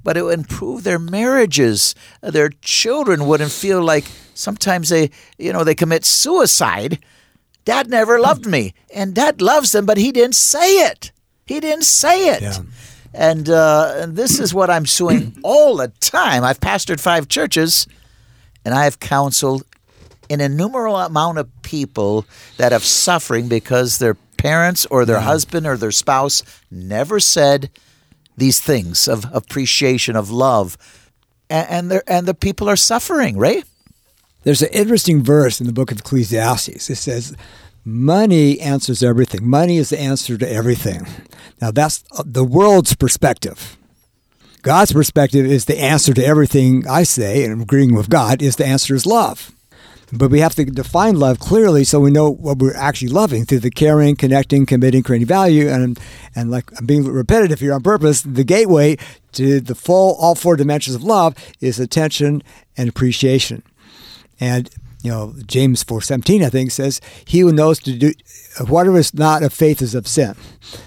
but 0.06 0.16
it 0.16 0.22
would 0.22 0.38
improve 0.38 0.84
their 0.84 1.00
marriages. 1.00 1.96
Uh, 2.22 2.30
their 2.30 2.50
children 2.62 3.26
wouldn't 3.26 3.50
feel 3.50 3.82
like 3.82 4.04
sometimes 4.34 4.88
they, 4.88 5.10
you 5.36 5.52
know, 5.52 5.64
they 5.64 5.74
commit 5.74 6.04
suicide. 6.04 7.00
Dad 7.64 7.90
never 7.90 8.16
hmm. 8.16 8.22
loved 8.22 8.46
me, 8.46 8.72
and 8.94 9.16
Dad 9.16 9.42
loves 9.42 9.72
them, 9.72 9.84
but 9.84 9.98
he 9.98 10.12
didn't 10.12 10.36
say 10.36 10.86
it. 10.86 11.10
He 11.44 11.58
didn't 11.58 11.82
say 11.82 12.28
it. 12.28 12.40
Yeah. 12.40 12.58
And, 13.14 13.50
uh, 13.50 13.94
and 13.96 14.14
this 14.14 14.38
is 14.38 14.54
what 14.54 14.70
I'm 14.70 14.84
doing 14.84 15.36
all 15.42 15.78
the 15.78 15.88
time. 15.98 16.44
I've 16.44 16.60
pastored 16.60 17.00
five 17.00 17.26
churches, 17.26 17.88
and 18.64 18.74
I 18.74 18.84
have 18.84 19.00
counseled 19.00 19.64
an 20.30 20.40
innumerable 20.40 20.98
amount 20.98 21.38
of 21.38 21.50
people 21.62 22.26
that 22.58 22.70
have 22.70 22.84
suffering 22.84 23.48
because 23.48 23.98
their 23.98 24.14
parents 24.36 24.86
or 24.86 25.04
their 25.04 25.18
hmm. 25.18 25.26
husband 25.26 25.66
or 25.66 25.76
their 25.76 25.90
spouse 25.90 26.44
never 26.70 27.18
said 27.18 27.70
these 28.37 28.61
things 28.61 29.09
of 29.09 29.25
appreciation 29.33 30.16
of 30.16 30.31
love 30.31 30.77
and 31.49 31.92
and, 31.92 32.03
and 32.07 32.27
the 32.27 32.35
people 32.35 32.68
are 32.68 32.77
suffering 32.77 33.37
right 33.38 33.64
There's 34.44 34.62
an 34.62 34.68
interesting 34.72 35.25
verse 35.25 35.61
in 35.61 35.66
the 35.66 35.72
book 35.72 35.90
of 35.90 35.99
Ecclesiastes. 35.99 36.88
It 36.88 36.96
says, 36.96 37.35
Money 37.85 38.61
answers 38.61 39.03
everything. 39.03 39.49
Money 39.49 39.77
is 39.77 39.90
the 39.90 40.01
answer 40.01 40.37
to 40.37 40.49
everything. 40.49 41.07
Now, 41.61 41.70
that's 41.70 42.05
uh, 42.12 42.25
the 42.27 42.44
world's 42.44 42.94
perspective. 42.96 43.77
God's 44.62 44.92
perspective 44.92 45.46
is 45.46 45.66
the 45.66 45.79
answer 45.79 46.12
to 46.14 46.25
everything 46.25 46.87
I 46.88 47.05
say, 47.05 47.44
and 47.44 47.62
agreeing 47.62 47.94
with 47.94 48.09
God, 48.09 48.42
is 48.42 48.57
the 48.57 48.66
answer 48.66 48.94
is 48.94 49.07
love. 49.07 49.53
But 50.12 50.30
we 50.30 50.38
have 50.40 50.54
to 50.54 50.64
define 50.64 51.18
love 51.18 51.40
clearly 51.40 51.82
so 51.82 51.98
we 51.98 52.12
know 52.12 52.30
what 52.30 52.58
we're 52.58 52.76
actually 52.76 53.08
loving 53.08 53.44
through 53.44 53.58
the 53.60 53.70
caring, 53.72 54.14
connecting, 54.14 54.64
committing, 54.64 55.02
creating 55.02 55.26
value. 55.26 55.68
And, 55.68 55.98
and 56.34 56.48
like 56.50 56.70
I'm 56.78 56.86
being 56.86 57.04
repetitive 57.04 57.58
here 57.58 57.74
on 57.74 57.82
purpose, 57.82 58.22
the 58.22 58.44
gateway 58.44 58.98
to 59.32 59.60
the 59.60 59.74
full, 59.74 60.14
all 60.20 60.36
four 60.36 60.56
dimensions 60.56 60.94
of 60.94 61.02
love 61.02 61.34
is 61.60 61.80
attention 61.80 62.42
and 62.76 62.88
appreciation. 62.88 63.62
And 64.38 64.70
you 65.02 65.10
know, 65.12 65.34
James 65.46 65.82
four 65.84 66.00
seventeen, 66.00 66.42
I 66.42 66.48
think, 66.48 66.72
says, 66.72 67.00
"He 67.24 67.40
who 67.40 67.52
knows 67.52 67.78
to 67.80 67.92
do 67.96 68.12
whatever 68.66 68.98
is 68.98 69.14
not 69.14 69.44
of 69.44 69.52
faith 69.52 69.80
is 69.80 69.94
of 69.94 70.08
sin." 70.08 70.34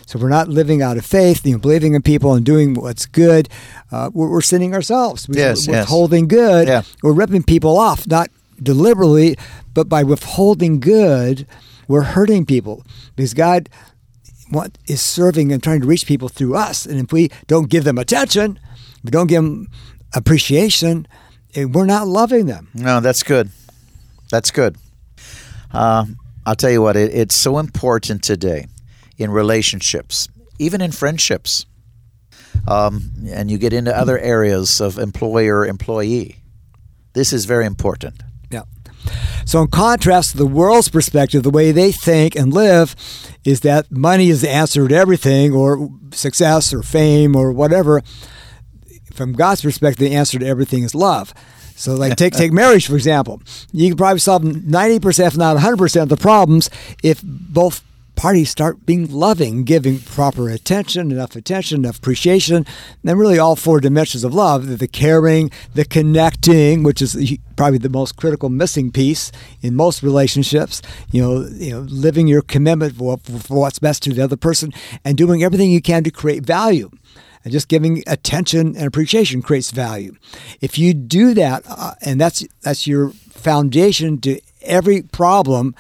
So 0.07 0.19
we're 0.19 0.27
not 0.27 0.49
living 0.49 0.81
out 0.81 0.97
of 0.97 1.05
faith, 1.05 1.45
you 1.45 1.53
know, 1.53 1.57
believing 1.57 1.93
in 1.93 2.01
people 2.01 2.33
and 2.33 2.45
doing 2.45 2.73
what's 2.73 3.05
good. 3.05 3.47
Uh, 3.93 4.09
we're, 4.13 4.29
we're 4.29 4.41
sinning 4.41 4.73
ourselves. 4.73 5.29
We- 5.29 5.37
Yes, 5.37 5.67
we're 5.67 5.75
yes. 5.75 5.83
withholding 5.83 6.27
good. 6.27 6.67
Yeah. 6.67 6.81
We're 7.01 7.13
ripping 7.13 7.43
people 7.43 7.77
off, 7.77 8.07
not 8.07 8.29
deliberately, 8.63 9.37
but 9.73 9.89
by 9.89 10.03
withholding 10.03 10.79
good, 10.79 11.47
we're 11.87 12.03
hurting 12.03 12.45
people 12.45 12.83
because 13.15 13.33
God 13.33 13.69
is 14.87 15.01
serving 15.01 15.51
and 15.51 15.61
trying 15.61 15.81
to 15.81 15.87
reach 15.87 16.05
people 16.05 16.29
through 16.29 16.55
us. 16.55 16.85
And 16.85 16.99
if 16.99 17.11
we 17.11 17.29
don't 17.47 17.69
give 17.69 17.83
them 17.83 17.97
attention, 17.97 18.59
we 19.03 19.11
don't 19.11 19.27
give 19.27 19.43
them 19.43 19.67
appreciation, 20.13 21.07
eh, 21.55 21.65
we're 21.65 21.85
not 21.85 22.07
loving 22.07 22.47
them. 22.47 22.67
no 22.73 22.99
that's 22.99 23.21
good 23.23 23.49
that's 24.31 24.49
good 24.49 24.75
uh, 25.71 26.05
i'll 26.45 26.55
tell 26.55 26.71
you 26.71 26.81
what 26.81 26.95
it, 26.95 27.13
it's 27.13 27.35
so 27.35 27.59
important 27.59 28.23
today 28.23 28.65
in 29.19 29.29
relationships 29.29 30.27
even 30.57 30.81
in 30.81 30.91
friendships 30.91 31.67
um, 32.67 33.11
and 33.29 33.51
you 33.51 33.59
get 33.59 33.71
into 33.71 33.95
other 33.95 34.17
areas 34.17 34.81
of 34.81 34.97
employer 34.97 35.63
employee 35.65 36.39
this 37.13 37.33
is 37.33 37.45
very 37.45 37.65
important. 37.65 38.21
So, 39.45 39.61
in 39.61 39.67
contrast 39.69 40.31
to 40.31 40.37
the 40.37 40.45
world's 40.45 40.89
perspective, 40.89 41.43
the 41.43 41.49
way 41.49 41.71
they 41.71 41.91
think 41.91 42.35
and 42.35 42.53
live 42.53 42.95
is 43.43 43.61
that 43.61 43.91
money 43.91 44.29
is 44.29 44.41
the 44.41 44.49
answer 44.49 44.87
to 44.87 44.95
everything, 44.95 45.53
or 45.53 45.89
success, 46.11 46.73
or 46.73 46.83
fame, 46.83 47.35
or 47.35 47.51
whatever. 47.51 48.01
From 49.13 49.33
God's 49.33 49.61
perspective, 49.61 50.07
the 50.07 50.15
answer 50.15 50.39
to 50.39 50.45
everything 50.45 50.83
is 50.83 50.93
love. 50.93 51.33
So, 51.75 51.95
like 51.95 52.17
take 52.17 52.33
take 52.33 52.51
marriage 52.51 52.87
for 52.87 52.95
example. 52.95 53.41
You 53.71 53.87
can 53.89 53.97
probably 53.97 54.19
solve 54.19 54.43
ninety 54.43 54.99
percent, 54.99 55.33
if 55.33 55.37
not 55.37 55.57
hundred 55.57 55.77
percent, 55.77 56.11
of 56.11 56.17
the 56.17 56.21
problems 56.21 56.69
if 57.01 57.21
both 57.23 57.83
parties 58.19 58.49
start 58.49 58.85
being 58.85 59.09
loving, 59.09 59.63
giving 59.63 59.97
proper 59.97 60.49
attention, 60.49 61.09
enough 61.09 61.37
attention, 61.37 61.85
enough 61.85 61.99
appreciation, 61.99 62.65
and 63.05 63.17
really 63.17 63.39
all 63.39 63.55
four 63.55 63.79
dimensions 63.79 64.25
of 64.25 64.33
love: 64.33 64.77
the, 64.77 64.87
caring, 64.89 65.49
the 65.73 65.85
connecting, 65.85 66.83
which 66.83 67.01
is 67.01 67.37
probably 67.55 67.77
the 67.77 67.87
most 67.87 68.17
critical 68.17 68.49
missing 68.49 68.91
piece 68.91 69.31
in 69.61 69.73
most 69.73 70.03
relationships. 70.03 70.81
You 71.11 71.21
know, 71.21 71.47
you 71.47 71.71
know, 71.71 71.79
living 71.79 72.27
your 72.27 72.41
commitment 72.41 72.97
for, 72.97 73.17
for 73.19 73.61
what's 73.61 73.79
best 73.79 74.03
to 74.03 74.13
the 74.13 74.21
other 74.21 74.35
person, 74.35 74.73
and 75.05 75.17
doing 75.17 75.41
everything 75.41 75.71
you 75.71 75.81
can 75.81 76.03
to 76.03 76.11
create 76.11 76.43
value 76.43 76.91
and 77.45 77.53
just 77.53 77.69
giving 77.69 78.03
attention 78.05 78.75
and 78.75 78.85
appreciation 78.85 79.41
creates 79.41 79.71
value. 79.71 80.13
If 80.59 80.77
you 80.77 80.93
do 80.93 81.33
that, 81.35 81.63
uh, 81.69 81.93
and 82.01 82.19
that's 82.19 82.45
that's 82.63 82.85
your 82.85 83.11
foundation 83.11 84.19
to 84.21 84.41
every 84.61 85.03
problem, 85.03 85.73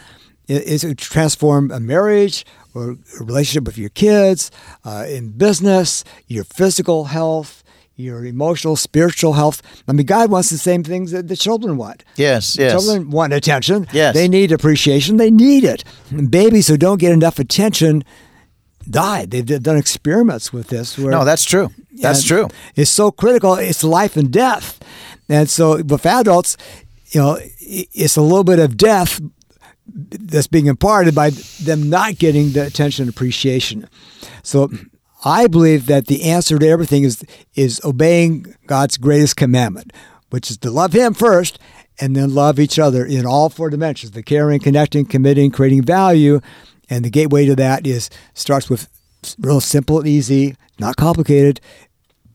is 0.49 0.81
to 0.81 0.95
transform 0.95 1.71
a 1.71 1.79
marriage 1.79 2.45
or 2.73 2.91
a 2.91 3.23
relationship 3.23 3.65
with 3.65 3.77
your 3.77 3.89
kids, 3.89 4.51
uh, 4.83 5.05
in 5.07 5.31
business, 5.31 6.03
your 6.27 6.43
physical 6.43 7.05
health. 7.05 7.63
Your 7.95 8.23
emotional, 8.23 8.77
spiritual 8.77 9.33
health. 9.33 9.61
I 9.85 9.91
mean, 9.91 10.05
God 10.05 10.31
wants 10.31 10.49
the 10.49 10.57
same 10.57 10.85
things 10.85 11.11
that 11.11 11.27
the 11.27 11.35
children 11.35 11.75
want. 11.75 12.05
yes 12.15 12.55
yes 12.57 12.71
Children 12.71 13.09
want 13.09 13.33
attention. 13.33 13.87
Yes. 13.91 14.13
They 14.13 14.29
need 14.29 14.53
appreciation. 14.53 15.17
They 15.17 15.29
need 15.29 15.65
it. 15.65 15.83
And 16.09 16.31
babies 16.31 16.69
who 16.69 16.77
don't 16.77 16.97
get 16.97 17.11
enough 17.11 17.39
attention 17.39 18.05
die. 18.89 19.25
They've 19.25 19.45
done 19.61 19.75
experiments 19.75 20.53
with 20.53 20.67
this. 20.67 20.97
Where 20.97 21.11
no 21.11 21.25
that's 21.25 21.43
true 21.43 21.71
that's 22.01 22.23
true 22.23 22.47
It's 22.73 22.89
so 22.89 23.11
critical. 23.11 23.55
It's 23.55 23.83
life 23.83 24.15
and 24.15 24.31
death. 24.31 24.79
And 25.27 25.49
so 25.49 25.83
with 25.83 26.05
adults, 26.05 26.55
you 27.07 27.19
know, 27.19 27.37
it's 27.59 28.15
a 28.15 28.21
little 28.21 28.45
bit 28.45 28.59
of 28.59 28.77
death 28.77 29.19
that's 29.93 30.47
being 30.47 30.67
imparted 30.67 31.15
by 31.15 31.31
them 31.61 31.89
not 31.89 32.17
getting 32.17 32.51
the 32.51 32.65
attention 32.65 33.03
and 33.03 33.09
appreciation. 33.09 33.87
So 34.43 34.69
I 35.23 35.47
believe 35.47 35.85
that 35.87 36.07
the 36.07 36.23
answer 36.23 36.57
to 36.57 36.67
everything 36.67 37.03
is 37.03 37.23
is 37.55 37.81
obeying 37.83 38.55
God's 38.67 38.97
greatest 38.97 39.35
commandment, 39.35 39.91
which 40.29 40.49
is 40.49 40.57
to 40.59 40.71
love 40.71 40.93
Him 40.93 41.13
first 41.13 41.59
and 41.99 42.15
then 42.15 42.33
love 42.33 42.59
each 42.59 42.79
other 42.79 43.05
in 43.05 43.25
all 43.25 43.49
four 43.49 43.69
dimensions: 43.69 44.11
the 44.11 44.23
caring, 44.23 44.59
connecting, 44.59 45.05
committing, 45.05 45.51
creating 45.51 45.83
value. 45.83 46.39
And 46.89 47.05
the 47.05 47.09
gateway 47.11 47.45
to 47.45 47.55
that 47.55 47.85
is 47.85 48.09
starts 48.33 48.69
with 48.69 48.87
real 49.37 49.61
simple 49.61 49.99
and 49.99 50.07
easy, 50.07 50.55
not 50.79 50.95
complicated, 50.95 51.61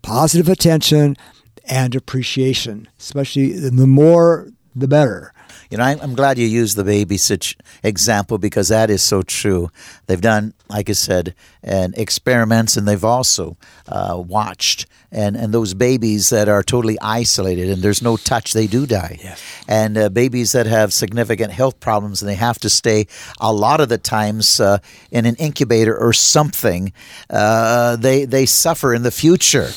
positive 0.02 0.48
attention 0.48 1.16
and 1.64 1.94
appreciation. 1.94 2.88
Especially 2.98 3.52
the 3.52 3.86
more, 3.86 4.50
the 4.76 4.86
better. 4.86 5.32
You 5.70 5.78
know, 5.78 5.84
I'm, 5.84 6.00
I'm 6.00 6.14
glad 6.14 6.38
you 6.38 6.46
used 6.46 6.76
the 6.76 6.84
baby 6.84 7.16
situ- 7.16 7.56
example 7.82 8.38
because 8.38 8.68
that 8.68 8.90
is 8.90 9.02
so 9.02 9.22
true. 9.22 9.70
They've 10.06 10.20
done, 10.20 10.54
like 10.68 10.88
I 10.88 10.92
said, 10.92 11.34
and 11.62 11.96
experiments, 11.96 12.76
and 12.76 12.86
they've 12.86 13.04
also 13.04 13.56
uh, 13.88 14.22
watched. 14.26 14.86
And, 15.10 15.36
and 15.36 15.54
those 15.54 15.74
babies 15.74 16.30
that 16.30 16.48
are 16.48 16.62
totally 16.62 16.98
isolated 17.00 17.70
and 17.70 17.82
there's 17.82 18.02
no 18.02 18.16
touch, 18.16 18.52
they 18.52 18.66
do 18.66 18.84
die. 18.84 19.18
Yes. 19.22 19.40
And 19.68 19.96
uh, 19.96 20.08
babies 20.08 20.52
that 20.52 20.66
have 20.66 20.92
significant 20.92 21.52
health 21.52 21.78
problems 21.78 22.20
and 22.20 22.28
they 22.28 22.34
have 22.34 22.58
to 22.60 22.68
stay 22.68 23.06
a 23.40 23.52
lot 23.52 23.80
of 23.80 23.88
the 23.88 23.98
times 23.98 24.58
uh, 24.58 24.78
in 25.12 25.24
an 25.24 25.36
incubator 25.36 25.96
or 25.96 26.12
something, 26.12 26.92
uh, 27.30 27.94
they, 27.96 28.24
they 28.24 28.44
suffer 28.44 28.92
in 28.92 29.02
the 29.02 29.12
future 29.12 29.70